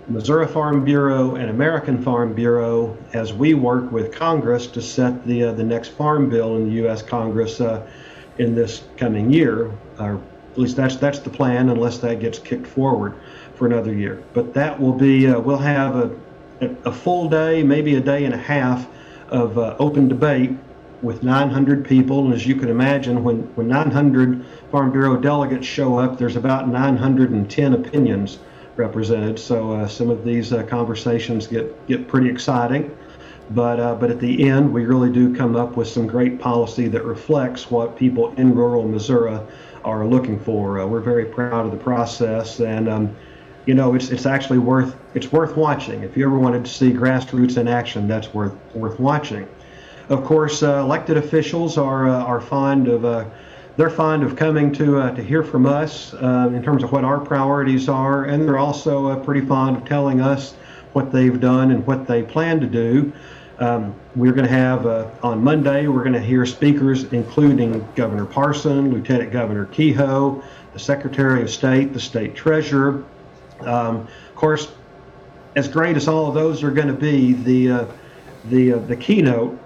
Missouri 0.08 0.48
Farm 0.48 0.84
Bureau 0.84 1.36
and 1.36 1.48
American 1.48 2.02
Farm 2.02 2.34
Bureau 2.34 2.96
as 3.12 3.32
we 3.32 3.54
work 3.54 3.92
with 3.92 4.12
Congress 4.12 4.66
to 4.68 4.82
set 4.82 5.24
the 5.24 5.44
uh, 5.44 5.52
the 5.52 5.62
next 5.62 5.90
farm 5.90 6.28
bill 6.28 6.56
in 6.56 6.64
the 6.64 6.74
U.S. 6.82 7.02
Congress 7.02 7.60
uh, 7.60 7.86
in 8.38 8.54
this 8.54 8.82
coming 8.96 9.30
year. 9.30 9.70
Or 10.00 10.20
at 10.50 10.58
least 10.58 10.76
that's 10.76 10.96
that's 10.96 11.20
the 11.20 11.30
plan, 11.30 11.68
unless 11.68 11.98
that 11.98 12.18
gets 12.18 12.40
kicked 12.40 12.66
forward 12.66 13.14
for 13.54 13.66
another 13.66 13.94
year. 13.94 14.22
But 14.34 14.52
that 14.54 14.78
will 14.78 14.92
be 14.92 15.28
uh, 15.28 15.38
we'll 15.38 15.56
have 15.58 15.94
a, 15.94 16.10
a 16.84 16.92
full 16.92 17.28
day, 17.28 17.62
maybe 17.62 17.94
a 17.94 18.00
day 18.00 18.24
and 18.24 18.34
a 18.34 18.38
half 18.38 18.88
of 19.28 19.56
uh, 19.56 19.76
open 19.78 20.08
debate 20.08 20.50
with 21.00 21.22
900 21.22 21.86
people. 21.86 22.24
And 22.24 22.34
as 22.34 22.44
you 22.44 22.56
can 22.56 22.68
imagine, 22.68 23.22
when, 23.22 23.42
when 23.54 23.68
900 23.68 24.44
Farm 24.70 24.90
Bureau 24.90 25.16
delegates 25.16 25.66
show 25.66 25.98
up, 25.98 26.18
there's 26.18 26.36
about 26.36 26.68
910 26.68 27.74
opinions 27.74 28.38
represented. 28.76 29.38
So 29.38 29.72
uh, 29.72 29.88
some 29.88 30.10
of 30.10 30.24
these 30.24 30.52
uh, 30.52 30.62
conversations 30.64 31.46
get, 31.46 31.86
get 31.86 32.08
pretty 32.08 32.28
exciting. 32.28 32.96
But, 33.50 33.80
uh, 33.80 33.96
but 33.96 34.10
at 34.10 34.18
the 34.18 34.48
end, 34.48 34.72
we 34.72 34.86
really 34.86 35.12
do 35.12 35.34
come 35.34 35.56
up 35.56 35.76
with 35.76 35.88
some 35.88 36.06
great 36.06 36.40
policy 36.40 36.88
that 36.88 37.04
reflects 37.04 37.70
what 37.70 37.96
people 37.96 38.32
in 38.36 38.54
rural 38.54 38.86
Missouri 38.88 39.38
are 39.84 40.06
looking 40.06 40.38
for. 40.38 40.86
We're 40.86 41.00
very 41.00 41.26
proud 41.26 41.66
of 41.66 41.72
the 41.72 41.76
process, 41.76 42.60
and 42.60 42.88
um, 42.88 43.16
you 43.66 43.74
know, 43.74 43.94
it's 43.94 44.10
it's 44.10 44.26
actually 44.26 44.58
worth 44.58 44.96
it's 45.14 45.30
worth 45.30 45.56
watching. 45.56 46.02
If 46.02 46.16
you 46.16 46.26
ever 46.26 46.38
wanted 46.38 46.64
to 46.64 46.70
see 46.70 46.92
grassroots 46.92 47.58
in 47.58 47.68
action, 47.68 48.08
that's 48.08 48.32
worth 48.34 48.54
worth 48.74 48.98
watching. 48.98 49.48
Of 50.08 50.24
course, 50.24 50.62
uh, 50.62 50.80
elected 50.80 51.16
officials 51.16 51.78
are 51.78 52.08
uh, 52.08 52.24
are 52.24 52.40
fond 52.40 52.88
of 52.88 53.04
uh, 53.04 53.24
they're 53.76 53.90
fond 53.90 54.22
of 54.22 54.36
coming 54.36 54.72
to 54.72 54.98
uh, 54.98 55.14
to 55.14 55.22
hear 55.22 55.42
from 55.42 55.66
us 55.66 56.14
uh, 56.14 56.50
in 56.54 56.62
terms 56.62 56.82
of 56.82 56.92
what 56.92 57.04
our 57.04 57.18
priorities 57.18 57.88
are, 57.88 58.24
and 58.24 58.46
they're 58.46 58.58
also 58.58 59.08
uh, 59.08 59.16
pretty 59.24 59.46
fond 59.46 59.76
of 59.76 59.84
telling 59.84 60.20
us 60.20 60.54
what 60.92 61.10
they've 61.10 61.40
done 61.40 61.70
and 61.70 61.86
what 61.86 62.06
they 62.06 62.22
plan 62.22 62.60
to 62.60 62.66
do. 62.66 63.12
Um, 63.58 63.94
we're 64.16 64.32
going 64.32 64.46
to 64.46 64.52
have 64.52 64.86
on 65.22 65.42
Monday. 65.42 65.86
We're 65.86 66.02
going 66.02 66.14
to 66.14 66.20
hear 66.20 66.44
speakers 66.44 67.04
including 67.12 67.86
Governor 67.94 68.26
Parson, 68.26 68.90
Lieutenant 68.90 69.30
Governor 69.30 69.66
Kehoe, 69.66 70.42
the 70.72 70.78
Secretary 70.78 71.42
of 71.42 71.50
State, 71.50 71.92
the 71.92 72.00
State 72.00 72.34
Treasurer. 72.34 73.04
Um, 73.60 74.08
of 74.28 74.34
course, 74.34 74.72
as 75.54 75.68
great 75.68 75.96
as 75.96 76.08
all 76.08 76.28
of 76.28 76.34
those 76.34 76.62
are 76.62 76.70
going 76.70 76.88
to 76.88 76.92
be, 76.94 77.34
the 77.34 77.86
the 78.46 78.72
the 78.72 78.96
keynote 78.96 79.58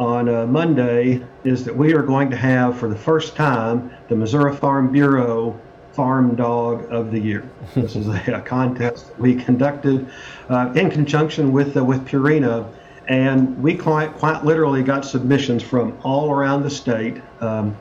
on 0.00 0.50
Monday 0.50 1.22
is 1.44 1.62
that 1.64 1.76
we 1.76 1.92
are 1.92 2.02
going 2.02 2.30
to 2.30 2.36
have, 2.36 2.78
for 2.78 2.88
the 2.88 2.96
first 2.96 3.36
time, 3.36 3.92
the 4.08 4.16
Missouri 4.16 4.56
Farm 4.56 4.90
Bureau 4.90 5.60
Farm 5.92 6.34
Dog 6.34 6.90
of 6.90 7.10
the 7.10 7.18
Year. 7.18 7.48
This 7.74 7.96
is 7.96 8.08
a, 8.08 8.32
a 8.32 8.40
contest 8.40 9.12
we 9.18 9.34
conducted 9.34 10.08
uh, 10.48 10.72
in 10.74 10.90
conjunction 10.90 11.52
with 11.52 11.76
uh, 11.76 11.84
with 11.84 12.06
Purina, 12.06 12.66
and 13.08 13.62
we 13.62 13.76
quite 13.76 14.14
quite 14.14 14.42
literally 14.42 14.82
got 14.82 15.04
submissions 15.04 15.62
from 15.62 15.98
all 16.02 16.30
around 16.30 16.62
the 16.62 16.70
state. 16.70 17.20
Um, 17.40 17.76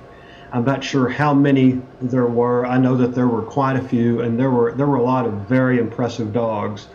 I'm 0.51 0.65
not 0.65 0.83
sure 0.83 1.07
how 1.07 1.33
many 1.33 1.81
there 2.01 2.25
were. 2.25 2.65
I 2.65 2.77
know 2.77 2.97
that 2.97 3.15
there 3.15 3.27
were 3.27 3.43
quite 3.43 3.77
a 3.77 3.81
few, 3.81 4.21
and 4.21 4.37
there 4.37 4.51
were 4.51 4.73
there 4.73 4.87
were 4.87 4.97
a 4.97 5.03
lot 5.03 5.25
of 5.25 5.33
very 5.47 5.79
impressive 5.79 6.33
dogs. 6.33 6.87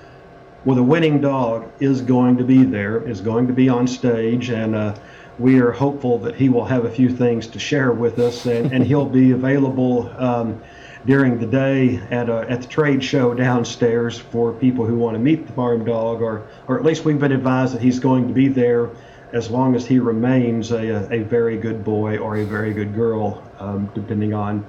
Well, 0.64 0.76
the 0.76 0.82
winning 0.82 1.20
dog 1.20 1.70
is 1.78 2.00
going 2.00 2.38
to 2.38 2.44
be 2.44 2.64
there, 2.64 3.06
is 3.06 3.20
going 3.20 3.46
to 3.46 3.52
be 3.52 3.68
on 3.68 3.86
stage, 3.86 4.48
and 4.48 4.74
uh, 4.74 4.94
we 5.38 5.60
are 5.60 5.72
hopeful 5.72 6.18
that 6.18 6.36
he 6.36 6.48
will 6.48 6.64
have 6.64 6.84
a 6.84 6.90
few 6.90 7.08
things 7.08 7.46
to 7.48 7.58
share 7.58 7.92
with 7.92 8.18
us, 8.18 8.46
and, 8.46 8.72
and 8.72 8.86
he'll 8.86 9.08
be 9.08 9.32
available 9.32 10.12
um, 10.18 10.62
during 11.06 11.38
the 11.38 11.46
day 11.46 11.96
at, 12.10 12.28
a, 12.28 12.46
at 12.48 12.62
the 12.62 12.68
trade 12.68 13.02
show 13.02 13.34
downstairs 13.34 14.18
for 14.18 14.52
people 14.52 14.86
who 14.86 14.96
want 14.96 15.14
to 15.14 15.18
meet 15.18 15.46
the 15.46 15.52
farm 15.52 15.84
dog, 15.84 16.22
or, 16.22 16.46
or 16.68 16.78
at 16.78 16.84
least 16.84 17.04
we've 17.04 17.18
been 17.18 17.32
advised 17.32 17.74
that 17.74 17.82
he's 17.82 17.98
going 17.98 18.28
to 18.28 18.34
be 18.34 18.48
there 18.48 18.90
as 19.32 19.50
long 19.50 19.74
as 19.74 19.84
he 19.84 19.98
remains 19.98 20.70
a, 20.70 21.12
a 21.12 21.22
very 21.24 21.56
good 21.56 21.84
boy 21.84 22.16
or 22.18 22.36
a 22.36 22.44
very 22.44 22.72
good 22.72 22.94
girl, 22.94 23.42
um, 23.58 23.90
depending 23.94 24.32
on 24.32 24.60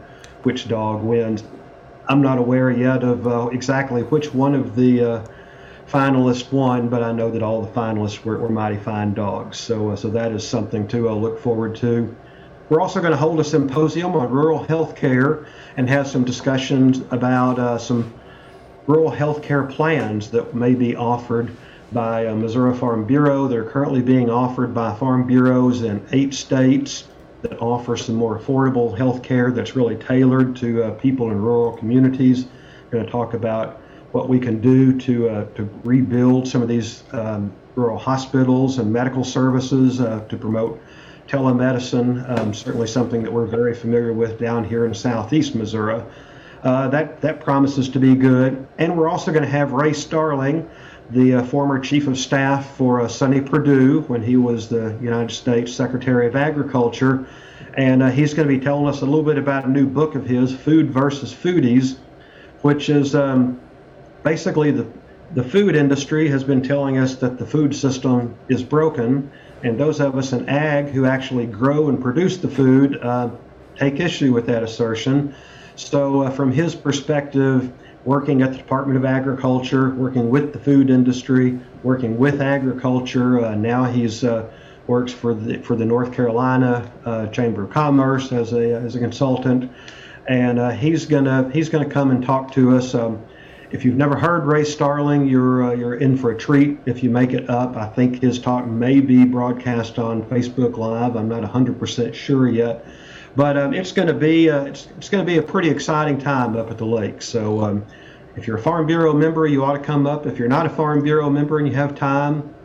which 0.43 0.67
dog 0.67 1.03
wins. 1.03 1.43
I'm 2.07 2.21
not 2.21 2.37
aware 2.37 2.71
yet 2.71 3.03
of 3.03 3.27
uh, 3.27 3.49
exactly 3.51 4.01
which 4.03 4.33
one 4.33 4.55
of 4.55 4.75
the 4.75 5.03
uh, 5.03 5.25
finalists 5.87 6.51
won, 6.51 6.89
but 6.89 7.03
I 7.03 7.11
know 7.11 7.29
that 7.31 7.43
all 7.43 7.61
the 7.61 7.71
finalists 7.71 8.23
were, 8.23 8.37
were 8.37 8.49
mighty 8.49 8.77
fine 8.77 9.13
dogs. 9.13 9.57
So, 9.57 9.91
uh, 9.91 9.95
so 9.95 10.09
that 10.09 10.31
is 10.31 10.47
something 10.47 10.87
to 10.89 11.09
uh, 11.09 11.13
look 11.13 11.39
forward 11.39 11.75
to. 11.77 12.15
We're 12.69 12.81
also 12.81 12.99
going 12.99 13.11
to 13.11 13.17
hold 13.17 13.39
a 13.39 13.43
symposium 13.43 14.15
on 14.15 14.31
rural 14.31 14.63
health 14.63 14.95
care 14.95 15.45
and 15.77 15.87
have 15.87 16.07
some 16.07 16.23
discussions 16.23 17.01
about 17.11 17.59
uh, 17.59 17.77
some 17.77 18.11
rural 18.87 19.11
health 19.11 19.43
care 19.43 19.63
plans 19.63 20.31
that 20.31 20.55
may 20.55 20.73
be 20.73 20.95
offered 20.95 21.55
by 21.91 22.25
uh, 22.25 22.35
Missouri 22.35 22.75
Farm 22.75 23.05
Bureau. 23.05 23.47
They're 23.47 23.69
currently 23.69 24.01
being 24.01 24.29
offered 24.29 24.73
by 24.73 24.95
farm 24.95 25.27
bureaus 25.27 25.83
in 25.83 26.03
eight 26.11 26.33
states 26.33 27.07
that 27.43 27.59
offer 27.59 27.95
some 27.95 28.15
more 28.15 28.39
affordable 28.39 28.97
health 28.97 29.21
care 29.21 29.51
that's 29.51 29.75
really 29.75 29.95
tailored 29.95 30.55
to 30.57 30.83
uh, 30.83 30.91
people 30.91 31.29
in 31.29 31.39
rural 31.39 31.77
communities. 31.77 32.45
We're 32.85 32.91
going 32.91 33.05
to 33.05 33.11
talk 33.11 33.35
about 33.35 33.81
what 34.15 34.29
we 34.29 34.39
can 34.39 34.61
do 34.61 34.97
to 34.97 35.27
uh, 35.27 35.43
to 35.55 35.69
rebuild 35.83 36.47
some 36.47 36.61
of 36.61 36.69
these 36.69 37.03
um, 37.11 37.51
rural 37.75 37.97
hospitals 37.97 38.77
and 38.77 38.89
medical 38.89 39.25
services 39.25 39.99
uh, 39.99 40.21
to 40.29 40.37
promote 40.37 40.81
telemedicine. 41.27 42.23
Um, 42.29 42.53
certainly 42.53 42.87
something 42.87 43.21
that 43.23 43.33
we're 43.33 43.45
very 43.45 43.75
familiar 43.75 44.13
with 44.13 44.39
down 44.39 44.63
here 44.63 44.85
in 44.85 44.93
southeast 44.93 45.53
Missouri. 45.53 46.01
Uh, 46.63 46.87
that 46.87 47.19
that 47.19 47.41
promises 47.41 47.89
to 47.89 47.99
be 47.99 48.15
good. 48.15 48.65
And 48.77 48.97
we're 48.97 49.09
also 49.09 49.33
going 49.33 49.43
to 49.43 49.49
have 49.49 49.73
Ray 49.73 49.91
Starling, 49.91 50.69
the 51.09 51.35
uh, 51.35 51.43
former 51.43 51.77
chief 51.77 52.07
of 52.07 52.17
staff 52.17 52.77
for 52.77 53.01
uh, 53.01 53.09
Sonny 53.09 53.41
Perdue 53.41 54.03
when 54.07 54.23
he 54.23 54.37
was 54.37 54.69
the 54.69 54.97
United 55.01 55.35
States 55.35 55.73
Secretary 55.73 56.25
of 56.25 56.37
Agriculture. 56.37 57.27
And 57.73 58.01
uh, 58.01 58.11
he's 58.11 58.33
going 58.33 58.47
to 58.47 58.57
be 58.57 58.63
telling 58.63 58.87
us 58.87 59.01
a 59.01 59.05
little 59.05 59.23
bit 59.23 59.37
about 59.37 59.65
a 59.65 59.69
new 59.69 59.85
book 59.85 60.15
of 60.15 60.25
his, 60.25 60.55
Food 60.55 60.89
versus 60.89 61.33
Foodies, 61.33 61.97
which 62.61 62.87
is 62.89 63.13
um, 63.13 63.59
basically 64.25 64.71
the 64.71 64.85
the 65.33 65.43
food 65.43 65.75
industry 65.75 66.27
has 66.29 66.43
been 66.43 66.61
telling 66.61 66.97
us 66.97 67.15
that 67.15 67.39
the 67.39 67.45
food 67.45 67.75
system 67.75 68.37
is 68.47 68.63
broken, 68.63 69.31
and 69.63 69.79
those 69.79 69.99
of 69.99 70.15
us 70.17 70.33
in 70.33 70.47
ag 70.49 70.87
who 70.89 71.05
actually 71.05 71.45
grow 71.45 71.89
and 71.89 72.01
produce 72.01 72.37
the 72.37 72.47
food 72.47 72.97
uh, 73.01 73.29
take 73.75 73.99
issue 73.99 74.33
with 74.33 74.45
that 74.45 74.61
assertion. 74.61 75.33
So, 75.75 76.21
uh, 76.21 76.29
from 76.29 76.51
his 76.51 76.75
perspective, 76.75 77.73
working 78.05 78.43
at 78.43 78.51
the 78.51 78.57
Department 78.57 78.97
of 78.97 79.05
Agriculture, 79.05 79.89
working 79.95 80.29
with 80.29 80.53
the 80.53 80.59
food 80.59 80.89
industry, 80.89 81.59
working 81.83 82.17
with 82.17 82.39
agriculture, 82.39 83.43
uh, 83.43 83.55
now 83.55 83.83
he's 83.85 84.23
uh, 84.23 84.49
works 84.87 85.11
for 85.11 85.33
the 85.33 85.57
for 85.59 85.75
the 85.75 85.85
North 85.85 86.13
Carolina 86.13 86.91
uh, 87.05 87.27
Chamber 87.27 87.63
of 87.63 87.71
Commerce 87.71 88.31
as 88.31 88.53
a 88.53 88.75
as 88.75 88.95
a 88.95 88.99
consultant, 88.99 89.71
and 90.27 90.59
uh, 90.59 90.69
he's 90.69 91.05
gonna 91.05 91.49
he's 91.51 91.69
gonna 91.69 91.89
come 91.89 92.11
and 92.11 92.23
talk 92.23 92.51
to 92.53 92.75
us. 92.77 92.93
Um, 92.93 93.23
if 93.75 93.83
you've 93.83 93.97
never 93.97 94.15
heard 94.15 94.45
Ray 94.45 94.63
Starling, 94.63 95.27
you're 95.27 95.65
uh, 95.65 95.73
you're 95.73 95.95
in 95.95 96.17
for 96.17 96.31
a 96.31 96.37
treat 96.37 96.79
if 96.85 97.03
you 97.03 97.09
make 97.09 97.33
it 97.33 97.49
up. 97.49 97.75
I 97.75 97.85
think 97.85 98.21
his 98.21 98.39
talk 98.39 98.65
may 98.65 99.01
be 99.01 99.25
broadcast 99.25 99.99
on 99.99 100.23
Facebook 100.23 100.77
Live. 100.77 101.17
I'm 101.17 101.27
not 101.27 101.43
100% 101.43 102.13
sure 102.13 102.47
yet, 102.47 102.85
but 103.35 103.57
um, 103.57 103.73
it's 103.73 103.91
going 103.91 104.07
to 104.07 104.13
be 104.13 104.49
uh, 104.49 104.63
it's, 104.63 104.87
it's 104.97 105.09
going 105.09 105.25
to 105.25 105.29
be 105.29 105.39
a 105.39 105.41
pretty 105.41 105.69
exciting 105.69 106.17
time 106.17 106.55
up 106.55 106.71
at 106.71 106.77
the 106.77 106.85
lake. 106.85 107.21
So 107.21 107.65
um, 107.65 107.85
if 108.37 108.47
you're 108.47 108.55
a 108.55 108.61
Farm 108.61 108.87
Bureau 108.87 109.13
member, 109.13 109.45
you 109.45 109.65
ought 109.65 109.73
to 109.73 109.83
come 109.83 110.07
up. 110.07 110.25
If 110.25 110.39
you're 110.39 110.47
not 110.47 110.65
a 110.65 110.69
Farm 110.69 111.03
Bureau 111.03 111.29
member 111.29 111.59
and 111.59 111.67
you 111.67 111.75
have 111.75 111.95
time, 111.95 112.55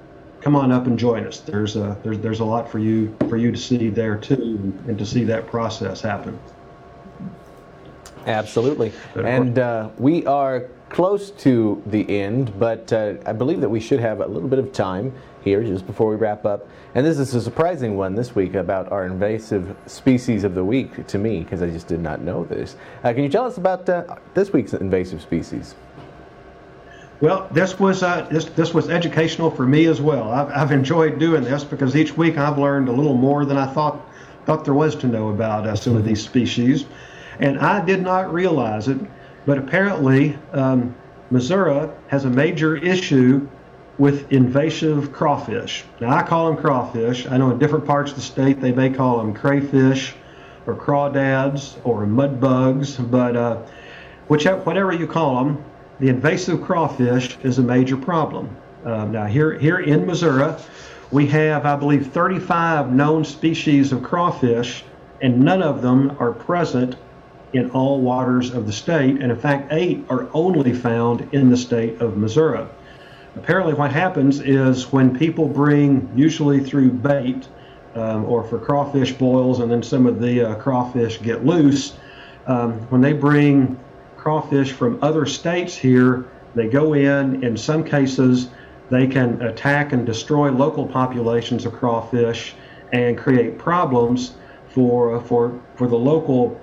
come 0.41 0.55
on 0.55 0.71
up 0.71 0.87
and 0.87 0.97
join 0.97 1.27
us. 1.27 1.41
There's 1.41 1.75
a 1.75 1.99
there's 2.05 2.21
there's 2.21 2.39
a 2.39 2.45
lot 2.45 2.71
for 2.71 2.79
you 2.79 3.17
for 3.29 3.37
you 3.37 3.51
to 3.51 3.59
see 3.59 3.89
there 3.89 4.17
too, 4.17 4.73
and 4.87 4.97
to 4.97 5.05
see 5.05 5.25
that 5.25 5.49
process 5.49 6.01
happen. 6.01 6.39
Absolutely, 8.27 8.93
and 9.17 9.59
uh, 9.59 9.89
we 9.99 10.25
are 10.27 10.69
close 10.91 11.31
to 11.31 11.83
the 11.87 12.21
end, 12.21 12.59
but 12.59 12.93
uh, 12.93 13.15
I 13.25 13.33
believe 13.33 13.61
that 13.61 13.69
we 13.69 13.81
should 13.81 14.01
have 14.01 14.21
a 14.21 14.27
little 14.27 14.49
bit 14.49 14.59
of 14.59 14.73
time 14.73 15.15
here 15.43 15.63
just 15.63 15.87
before 15.87 16.11
we 16.11 16.17
wrap 16.17 16.45
up. 16.45 16.69
And 16.95 17.07
this 17.07 17.19
is 17.19 17.33
a 17.35 17.41
surprising 17.41 17.97
one 17.97 18.15
this 18.15 18.35
week 18.35 18.55
about 18.55 18.91
our 18.93 19.07
invasive 19.07 19.75
species 19.87 20.45
of 20.45 20.55
the 20.55 20.65
week 20.65 21.07
to 21.07 21.17
me, 21.17 21.41
because 21.41 21.63
I 21.63 21.71
just 21.71 21.87
did 21.87 22.01
not 22.01 22.21
know 22.21 22.45
this. 22.45 22.77
Uh, 23.03 23.13
can 23.13 23.23
you 23.23 23.31
tell 23.31 23.47
us 23.47 23.57
about 23.57 23.89
uh, 23.89 24.17
this 24.35 24.53
week's 24.53 24.75
invasive 24.75 25.23
species? 25.23 25.77
Well, 27.21 27.49
this 27.53 27.79
was 27.79 28.03
uh, 28.03 28.27
this 28.31 28.47
this 28.47 28.75
was 28.75 28.89
educational 28.89 29.51
for 29.51 29.67
me 29.67 29.85
as 29.87 30.01
well. 30.01 30.31
I've, 30.31 30.51
I've 30.51 30.73
enjoyed 30.73 31.19
doing 31.19 31.45
this 31.45 31.65
because 31.65 31.95
each 31.95 32.17
week 32.17 32.39
I've 32.39 32.59
learned 32.59 32.89
a 32.89 32.93
little 32.93 33.15
more 33.15 33.45
than 33.45 33.59
I 33.59 33.67
thought 33.67 34.01
thought 34.47 34.65
there 34.65 34.75
was 34.75 34.97
to 34.97 35.07
know 35.07 35.29
about 35.29 35.67
uh, 35.67 35.77
some 35.77 35.97
of 35.97 36.05
these 36.05 36.23
species, 36.23 36.87
and 37.39 37.59
I 37.59 37.85
did 37.85 38.03
not 38.03 38.33
realize 38.33 38.89
it 38.89 38.99
but 39.47 39.59
apparently, 39.59 40.39
um, 40.53 40.95
Missouri 41.31 41.89
has 42.09 42.25
a 42.25 42.31
major 42.31 42.77
issue 42.77 43.49
with 43.99 44.33
invasive 44.33 45.13
crawfish. 45.13 45.85
Now, 46.01 46.11
I 46.11 46.23
call 46.23 46.47
them 46.47 46.57
crawfish. 46.57 47.27
I 47.27 47.37
know 47.37 47.51
in 47.51 47.59
different 47.59 47.85
parts 47.85 48.11
of 48.11 48.17
the 48.17 48.23
state 48.23 48.61
they 48.61 48.73
may 48.73 48.91
call 48.91 49.19
them 49.19 49.35
crayfish 49.35 50.15
or 50.67 50.75
crawdads 50.75 51.77
or 51.85 52.07
mud 52.07 52.41
bugs, 52.41 52.97
but 52.97 53.37
uh, 53.37 53.63
whichever, 54.29 54.61
whatever 54.63 54.93
you 54.93 55.07
call 55.07 55.45
them, 55.45 55.65
the 56.01 56.09
invasive 56.09 56.63
crawfish 56.63 57.37
is 57.43 57.59
a 57.59 57.63
major 57.63 57.97
problem. 57.97 58.57
Uh, 58.85 59.05
now, 59.05 59.27
here, 59.27 59.59
here 59.59 59.81
in 59.81 60.07
Missouri, 60.07 60.55
we 61.11 61.27
have, 61.27 61.67
I 61.67 61.77
believe, 61.77 62.07
35 62.07 62.93
known 62.93 63.25
species 63.25 63.93
of 63.93 64.03
crawfish, 64.03 64.83
and 65.21 65.41
none 65.41 65.63
of 65.63 65.83
them 65.83 66.17
are 66.19 66.33
present 66.33 66.97
in 67.53 67.71
all 67.71 68.01
waters 68.01 68.53
of 68.53 68.67
the 68.67 68.73
state, 68.73 69.21
and 69.21 69.33
in 69.33 69.39
fact, 69.39 69.73
eight 69.73 70.05
are 70.09 70.29
only 70.33 70.73
found 70.73 71.29
in 71.33 71.51
the 71.51 71.57
state 71.57 72.01
of 72.01 72.17
Missouri. 72.17 72.65
Apparently, 73.37 73.75
what 73.75 73.93
happens 73.93 74.41
is 74.41 74.93
when 74.93 75.17
people 75.17 75.49
bring, 75.49 76.11
usually 76.15 76.61
through 76.61 76.91
bait 76.91 77.49
um, 77.95 78.25
or 78.25 78.45
for 78.45 78.59
crawfish 78.59 79.13
boils, 79.13 79.61
and 79.61 79.71
then 79.71 79.83
some 79.83 80.07
of 80.07 80.21
the 80.21 80.43
uh, 80.43 80.55
crawfish 80.57 81.21
get 81.21 81.45
loose, 81.45 81.97
um, 82.47 82.73
when 82.91 83.01
they 83.01 83.13
bring 83.13 83.79
crawfish 84.17 84.73
from 84.73 84.99
other 85.03 85.27
states 85.27 85.75
here. 85.75 86.27
They 86.55 86.69
go 86.69 86.95
in, 86.95 87.43
in 87.45 87.57
some 87.57 87.85
cases, 87.85 88.49
they 88.91 89.07
can 89.07 89.41
attack 89.41 89.93
and 89.93 90.05
destroy 90.05 90.51
local 90.51 90.87
populations 90.87 91.65
of 91.65 91.73
crawfish 91.73 92.55
and 92.93 93.17
create 93.17 93.57
problems 93.57 94.33
for, 94.69 95.21
for, 95.23 95.59
for 95.77 95.87
the 95.87 95.97
local 95.97 96.61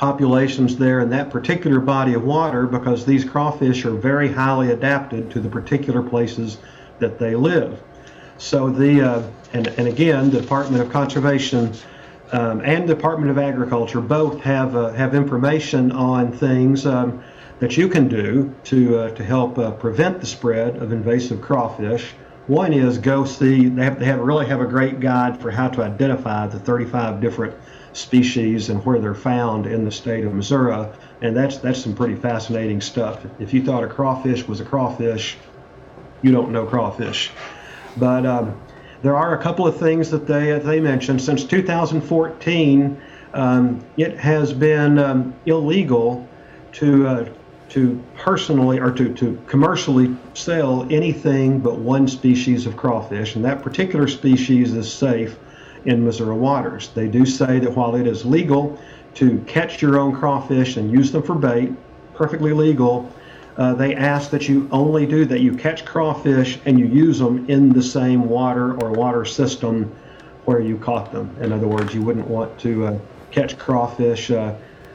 populations 0.00 0.78
there 0.78 1.00
in 1.00 1.10
that 1.10 1.28
particular 1.28 1.78
body 1.78 2.14
of 2.14 2.24
water 2.24 2.66
because 2.66 3.04
these 3.04 3.22
crawfish 3.22 3.84
are 3.84 3.94
very 3.94 4.32
highly 4.32 4.70
adapted 4.70 5.30
to 5.30 5.40
the 5.40 5.48
particular 5.48 6.02
places 6.02 6.56
that 7.00 7.18
they 7.18 7.36
live. 7.36 7.78
So 8.38 8.70
the 8.70 9.02
uh, 9.02 9.22
and, 9.52 9.66
and 9.66 9.86
again, 9.86 10.30
the 10.30 10.40
Department 10.40 10.82
of 10.82 10.90
Conservation 10.90 11.74
um, 12.32 12.62
and 12.62 12.86
Department 12.86 13.30
of 13.30 13.36
Agriculture 13.36 14.00
both 14.00 14.40
have 14.40 14.74
uh, 14.74 14.90
have 14.92 15.14
information 15.14 15.92
on 15.92 16.32
things 16.32 16.86
um, 16.86 17.22
that 17.58 17.76
you 17.76 17.86
can 17.86 18.08
do 18.08 18.54
to 18.64 18.98
uh, 19.00 19.10
to 19.10 19.22
help 19.22 19.58
uh, 19.58 19.70
prevent 19.72 20.18
the 20.18 20.26
spread 20.26 20.76
of 20.76 20.92
invasive 20.92 21.42
crawfish. 21.42 22.12
One 22.46 22.72
is 22.72 22.96
go 22.96 23.26
see 23.26 23.68
they 23.68 23.84
have 23.84 23.98
they 23.98 24.06
have 24.06 24.20
really 24.20 24.46
have 24.46 24.62
a 24.62 24.66
great 24.66 24.98
guide 24.98 25.38
for 25.42 25.50
how 25.50 25.68
to 25.68 25.82
identify 25.82 26.46
the 26.46 26.58
35 26.58 27.20
different 27.20 27.54
species 27.92 28.68
and 28.68 28.84
where 28.84 28.98
they're 28.98 29.14
found 29.14 29.66
in 29.66 29.84
the 29.84 29.90
state 29.90 30.24
of 30.24 30.34
Missouri, 30.34 30.86
and 31.22 31.36
that's 31.36 31.58
that's 31.58 31.82
some 31.82 31.94
pretty 31.94 32.14
fascinating 32.14 32.80
stuff. 32.80 33.24
If 33.38 33.52
you 33.52 33.64
thought 33.64 33.84
a 33.84 33.88
crawfish 33.88 34.46
was 34.46 34.60
a 34.60 34.64
crawfish, 34.64 35.36
you 36.22 36.32
don't 36.32 36.52
know 36.52 36.66
crawfish. 36.66 37.30
But 37.96 38.24
um, 38.26 38.60
there 39.02 39.16
are 39.16 39.38
a 39.38 39.42
couple 39.42 39.66
of 39.66 39.76
things 39.76 40.10
that 40.10 40.26
they 40.26 40.58
they 40.58 40.80
mentioned. 40.80 41.20
Since 41.20 41.44
2014, 41.44 43.00
um, 43.34 43.84
it 43.96 44.18
has 44.18 44.52
been 44.52 44.98
um, 44.98 45.34
illegal 45.46 46.28
to 46.72 47.06
uh, 47.06 47.28
to 47.70 48.02
personally 48.16 48.80
or 48.80 48.90
to, 48.90 49.14
to 49.14 49.40
commercially 49.46 50.16
sell 50.34 50.86
anything 50.90 51.60
but 51.60 51.78
one 51.78 52.08
species 52.08 52.66
of 52.66 52.76
crawfish, 52.76 53.36
and 53.36 53.44
that 53.44 53.62
particular 53.62 54.08
species 54.08 54.74
is 54.74 54.92
safe 54.92 55.38
in 55.84 56.04
Missouri 56.04 56.36
waters. 56.36 56.90
They 56.94 57.08
do 57.08 57.24
say 57.24 57.58
that 57.58 57.74
while 57.74 57.94
it 57.94 58.06
is 58.06 58.24
legal 58.24 58.78
to 59.14 59.38
catch 59.46 59.82
your 59.82 59.98
own 59.98 60.14
crawfish 60.14 60.76
and 60.76 60.90
use 60.90 61.10
them 61.12 61.22
for 61.22 61.34
bait, 61.34 61.72
perfectly 62.14 62.52
legal, 62.52 63.12
uh, 63.56 63.74
they 63.74 63.94
ask 63.94 64.30
that 64.30 64.48
you 64.48 64.68
only 64.70 65.06
do 65.06 65.24
that. 65.26 65.40
You 65.40 65.54
catch 65.54 65.84
crawfish 65.84 66.58
and 66.64 66.78
you 66.78 66.86
use 66.86 67.18
them 67.18 67.48
in 67.48 67.70
the 67.70 67.82
same 67.82 68.28
water 68.28 68.74
or 68.80 68.90
water 68.90 69.24
system 69.24 69.94
where 70.44 70.60
you 70.60 70.78
caught 70.78 71.12
them. 71.12 71.34
In 71.40 71.52
other 71.52 71.66
words, 71.66 71.94
you 71.94 72.02
wouldn't 72.02 72.26
want 72.26 72.58
to 72.60 72.86
uh, 72.86 72.98
catch 73.30 73.58
crawfish 73.58 74.30
uh, 74.30 74.54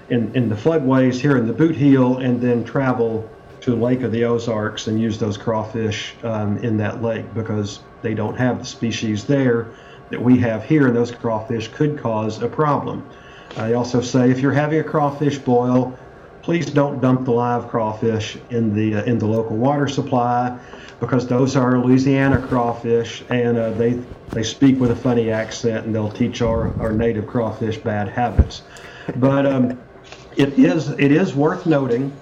in, 0.09 0.33
in 0.35 0.49
the 0.49 0.55
floodways 0.55 1.19
here 1.19 1.37
in 1.37 1.47
the 1.47 1.53
Boot 1.53 1.75
Heel 1.75 2.17
and 2.17 2.41
then 2.41 2.63
travel 2.63 3.29
to 3.61 3.75
Lake 3.75 4.01
of 4.01 4.11
the 4.11 4.23
Ozarks 4.25 4.87
and 4.87 4.99
use 4.99 5.17
those 5.17 5.37
crawfish 5.37 6.13
um, 6.23 6.57
in 6.59 6.77
that 6.77 7.01
lake 7.01 7.33
because 7.33 7.79
they 8.01 8.13
don't 8.13 8.35
have 8.35 8.59
the 8.59 8.65
species 8.65 9.25
there 9.25 9.67
that 10.09 10.21
we 10.21 10.37
have 10.39 10.63
here, 10.63 10.87
and 10.87 10.95
those 10.95 11.11
crawfish 11.11 11.67
could 11.69 11.97
cause 11.97 12.41
a 12.41 12.47
problem. 12.47 13.07
I 13.57 13.73
also 13.73 14.01
say 14.01 14.31
if 14.31 14.39
you're 14.39 14.51
having 14.51 14.79
a 14.79 14.83
crawfish 14.83 15.37
boil, 15.37 15.97
please 16.41 16.67
don't 16.67 17.01
dump 17.01 17.25
the 17.25 17.31
live 17.31 17.69
crawfish 17.69 18.37
in 18.49 18.73
the 18.75 18.95
uh, 18.95 19.03
in 19.03 19.17
the 19.17 19.25
local 19.25 19.57
water 19.57 19.87
supply 19.87 20.57
because 20.99 21.27
those 21.27 21.55
are 21.55 21.79
Louisiana 21.79 22.45
crawfish 22.47 23.23
and 23.29 23.57
uh, 23.57 23.71
they 23.71 23.99
they 24.31 24.43
speak 24.43 24.79
with 24.79 24.91
a 24.91 24.95
funny 24.95 25.31
accent 25.31 25.85
and 25.85 25.95
they'll 25.95 26.11
teach 26.11 26.41
our, 26.41 26.75
our 26.79 26.91
native 26.91 27.27
crawfish 27.27 27.77
bad 27.77 28.09
habits. 28.09 28.63
But 29.15 29.45
um, 29.45 29.79
it 30.35 30.59
is 30.59 30.89
it 30.89 31.11
is 31.11 31.33
worth 31.33 31.65
noting 31.65 32.15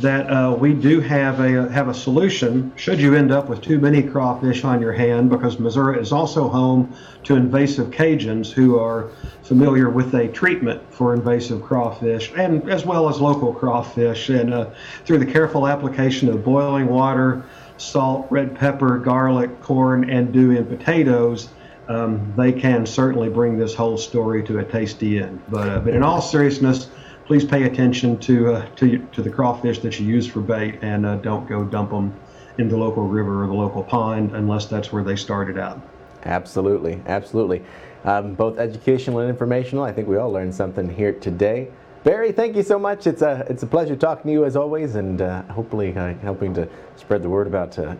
that 0.00 0.26
uh, 0.30 0.56
we 0.58 0.72
do 0.72 1.00
have 1.00 1.40
a 1.40 1.70
have 1.70 1.88
a 1.88 1.94
solution 1.94 2.72
should 2.76 2.98
you 2.98 3.14
end 3.14 3.30
up 3.30 3.48
with 3.48 3.60
too 3.60 3.78
many 3.78 4.02
crawfish 4.02 4.64
on 4.64 4.80
your 4.80 4.92
hand 4.92 5.28
because 5.28 5.58
Missouri 5.58 6.00
is 6.00 6.10
also 6.10 6.48
home 6.48 6.94
to 7.24 7.34
invasive 7.34 7.90
Cajuns 7.90 8.50
who 8.50 8.78
are 8.78 9.10
familiar 9.42 9.90
with 9.90 10.14
a 10.14 10.28
treatment 10.28 10.82
for 10.92 11.12
invasive 11.12 11.62
crawfish 11.62 12.32
and 12.34 12.68
as 12.70 12.86
well 12.86 13.08
as 13.10 13.20
local 13.20 13.52
crawfish. 13.52 14.30
And 14.30 14.54
uh, 14.54 14.70
through 15.04 15.18
the 15.18 15.30
careful 15.30 15.68
application 15.68 16.28
of 16.30 16.44
boiling 16.44 16.86
water 16.86 17.44
salt 17.76 18.26
red 18.30 18.54
pepper 18.56 18.98
garlic 18.98 19.60
corn 19.60 20.08
and 20.08 20.32
dew 20.32 20.52
in 20.52 20.66
potatoes 20.66 21.50
um, 21.88 22.32
they 22.36 22.52
can 22.52 22.86
certainly 22.86 23.28
bring 23.28 23.58
this 23.58 23.74
whole 23.74 23.98
story 23.98 24.44
to 24.44 24.60
a 24.60 24.64
tasty 24.64 25.20
end. 25.20 25.42
But, 25.48 25.68
uh, 25.68 25.80
but 25.80 25.92
in 25.92 26.04
all 26.04 26.22
seriousness 26.22 26.88
please 27.30 27.44
pay 27.44 27.62
attention 27.62 28.18
to 28.18 28.52
uh, 28.52 28.66
to, 28.74 28.98
to 29.12 29.22
the 29.22 29.30
crawfish 29.30 29.78
that 29.78 30.00
you 30.00 30.04
use 30.04 30.26
for 30.26 30.40
bait 30.40 30.80
and 30.82 31.06
uh, 31.06 31.14
don't 31.18 31.48
go 31.48 31.62
dump 31.62 31.90
them 31.90 32.12
in 32.58 32.68
the 32.68 32.76
local 32.76 33.06
river 33.06 33.44
or 33.44 33.46
the 33.46 33.52
local 33.52 33.84
pond 33.84 34.34
unless 34.34 34.66
that's 34.66 34.92
where 34.92 35.04
they 35.04 35.14
started 35.14 35.56
out. 35.56 35.80
Absolutely, 36.24 37.00
absolutely. 37.06 37.62
Um, 38.02 38.34
both 38.34 38.58
educational 38.58 39.20
and 39.20 39.30
informational. 39.30 39.84
I 39.84 39.92
think 39.92 40.08
we 40.08 40.16
all 40.16 40.32
learned 40.32 40.52
something 40.52 40.92
here 40.92 41.12
today. 41.12 41.68
Barry, 42.02 42.32
thank 42.32 42.56
you 42.56 42.64
so 42.64 42.80
much. 42.80 43.06
It's 43.06 43.22
a 43.22 43.46
it's 43.48 43.62
a 43.62 43.66
pleasure 43.68 43.94
talking 43.94 44.24
to 44.24 44.32
you 44.32 44.44
as 44.44 44.56
always, 44.56 44.96
and 44.96 45.22
uh, 45.22 45.42
hopefully 45.42 45.96
uh, 45.96 46.14
helping 46.14 46.52
to 46.54 46.68
spread 46.96 47.22
the 47.22 47.30
word 47.30 47.46
about 47.46 47.78
uh, 47.78 47.94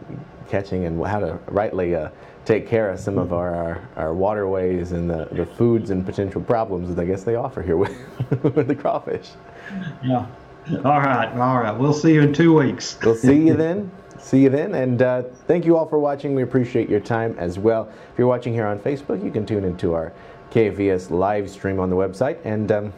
catching 0.48 0.86
and 0.86 1.06
how 1.06 1.20
to 1.20 1.38
rightly 1.46 1.94
uh, 1.94 2.08
take 2.44 2.66
care 2.66 2.90
of 2.90 2.98
some 2.98 3.18
of 3.18 3.32
our, 3.32 3.54
our, 3.54 3.88
our, 3.96 4.14
waterways 4.14 4.92
and 4.92 5.08
the, 5.08 5.28
the 5.32 5.44
foods 5.44 5.90
and 5.90 6.04
potential 6.04 6.40
problems 6.40 6.94
that 6.94 7.00
I 7.00 7.04
guess 7.04 7.22
they 7.22 7.34
offer 7.34 7.62
here 7.62 7.76
with, 7.76 7.94
with 8.42 8.66
the 8.66 8.74
crawfish. 8.74 9.30
Yeah. 10.02 10.26
All 10.84 11.00
right. 11.00 11.28
All 11.38 11.58
right. 11.58 11.72
We'll 11.72 11.92
see 11.92 12.14
you 12.14 12.22
in 12.22 12.32
two 12.32 12.54
weeks. 12.54 12.98
we'll 13.02 13.14
see 13.14 13.46
you 13.46 13.54
then. 13.56 13.90
See 14.18 14.42
you 14.42 14.50
then. 14.50 14.74
And 14.74 15.02
uh, 15.02 15.22
thank 15.46 15.64
you 15.64 15.76
all 15.76 15.86
for 15.86 15.98
watching. 15.98 16.34
We 16.34 16.42
appreciate 16.42 16.88
your 16.88 17.00
time 17.00 17.34
as 17.38 17.58
well. 17.58 17.88
If 18.12 18.18
you're 18.18 18.26
watching 18.26 18.52
here 18.52 18.66
on 18.66 18.78
Facebook, 18.78 19.24
you 19.24 19.30
can 19.30 19.46
tune 19.46 19.64
into 19.64 19.94
our 19.94 20.12
KFVS 20.50 21.10
live 21.10 21.48
stream 21.48 21.78
on 21.78 21.90
the 21.90 21.96
website 21.96 22.38
and 22.44 22.70
um, 22.72 22.92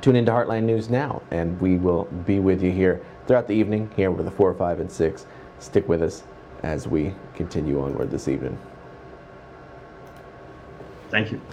tune 0.00 0.16
into 0.16 0.32
Heartland 0.32 0.64
News 0.64 0.88
now. 0.88 1.22
And 1.30 1.60
we 1.60 1.76
will 1.76 2.04
be 2.26 2.38
with 2.38 2.62
you 2.62 2.70
here 2.70 3.02
throughout 3.26 3.46
the 3.46 3.54
evening 3.54 3.90
here 3.96 4.10
with 4.10 4.26
the 4.26 4.32
4, 4.32 4.54
5, 4.54 4.80
and 4.80 4.90
6. 4.90 5.26
Stick 5.58 5.88
with 5.88 6.02
us 6.02 6.24
as 6.62 6.88
we 6.88 7.14
continue 7.34 7.82
onward 7.82 8.10
this 8.10 8.28
evening. 8.28 8.58
Thank 11.14 11.30
you. 11.30 11.44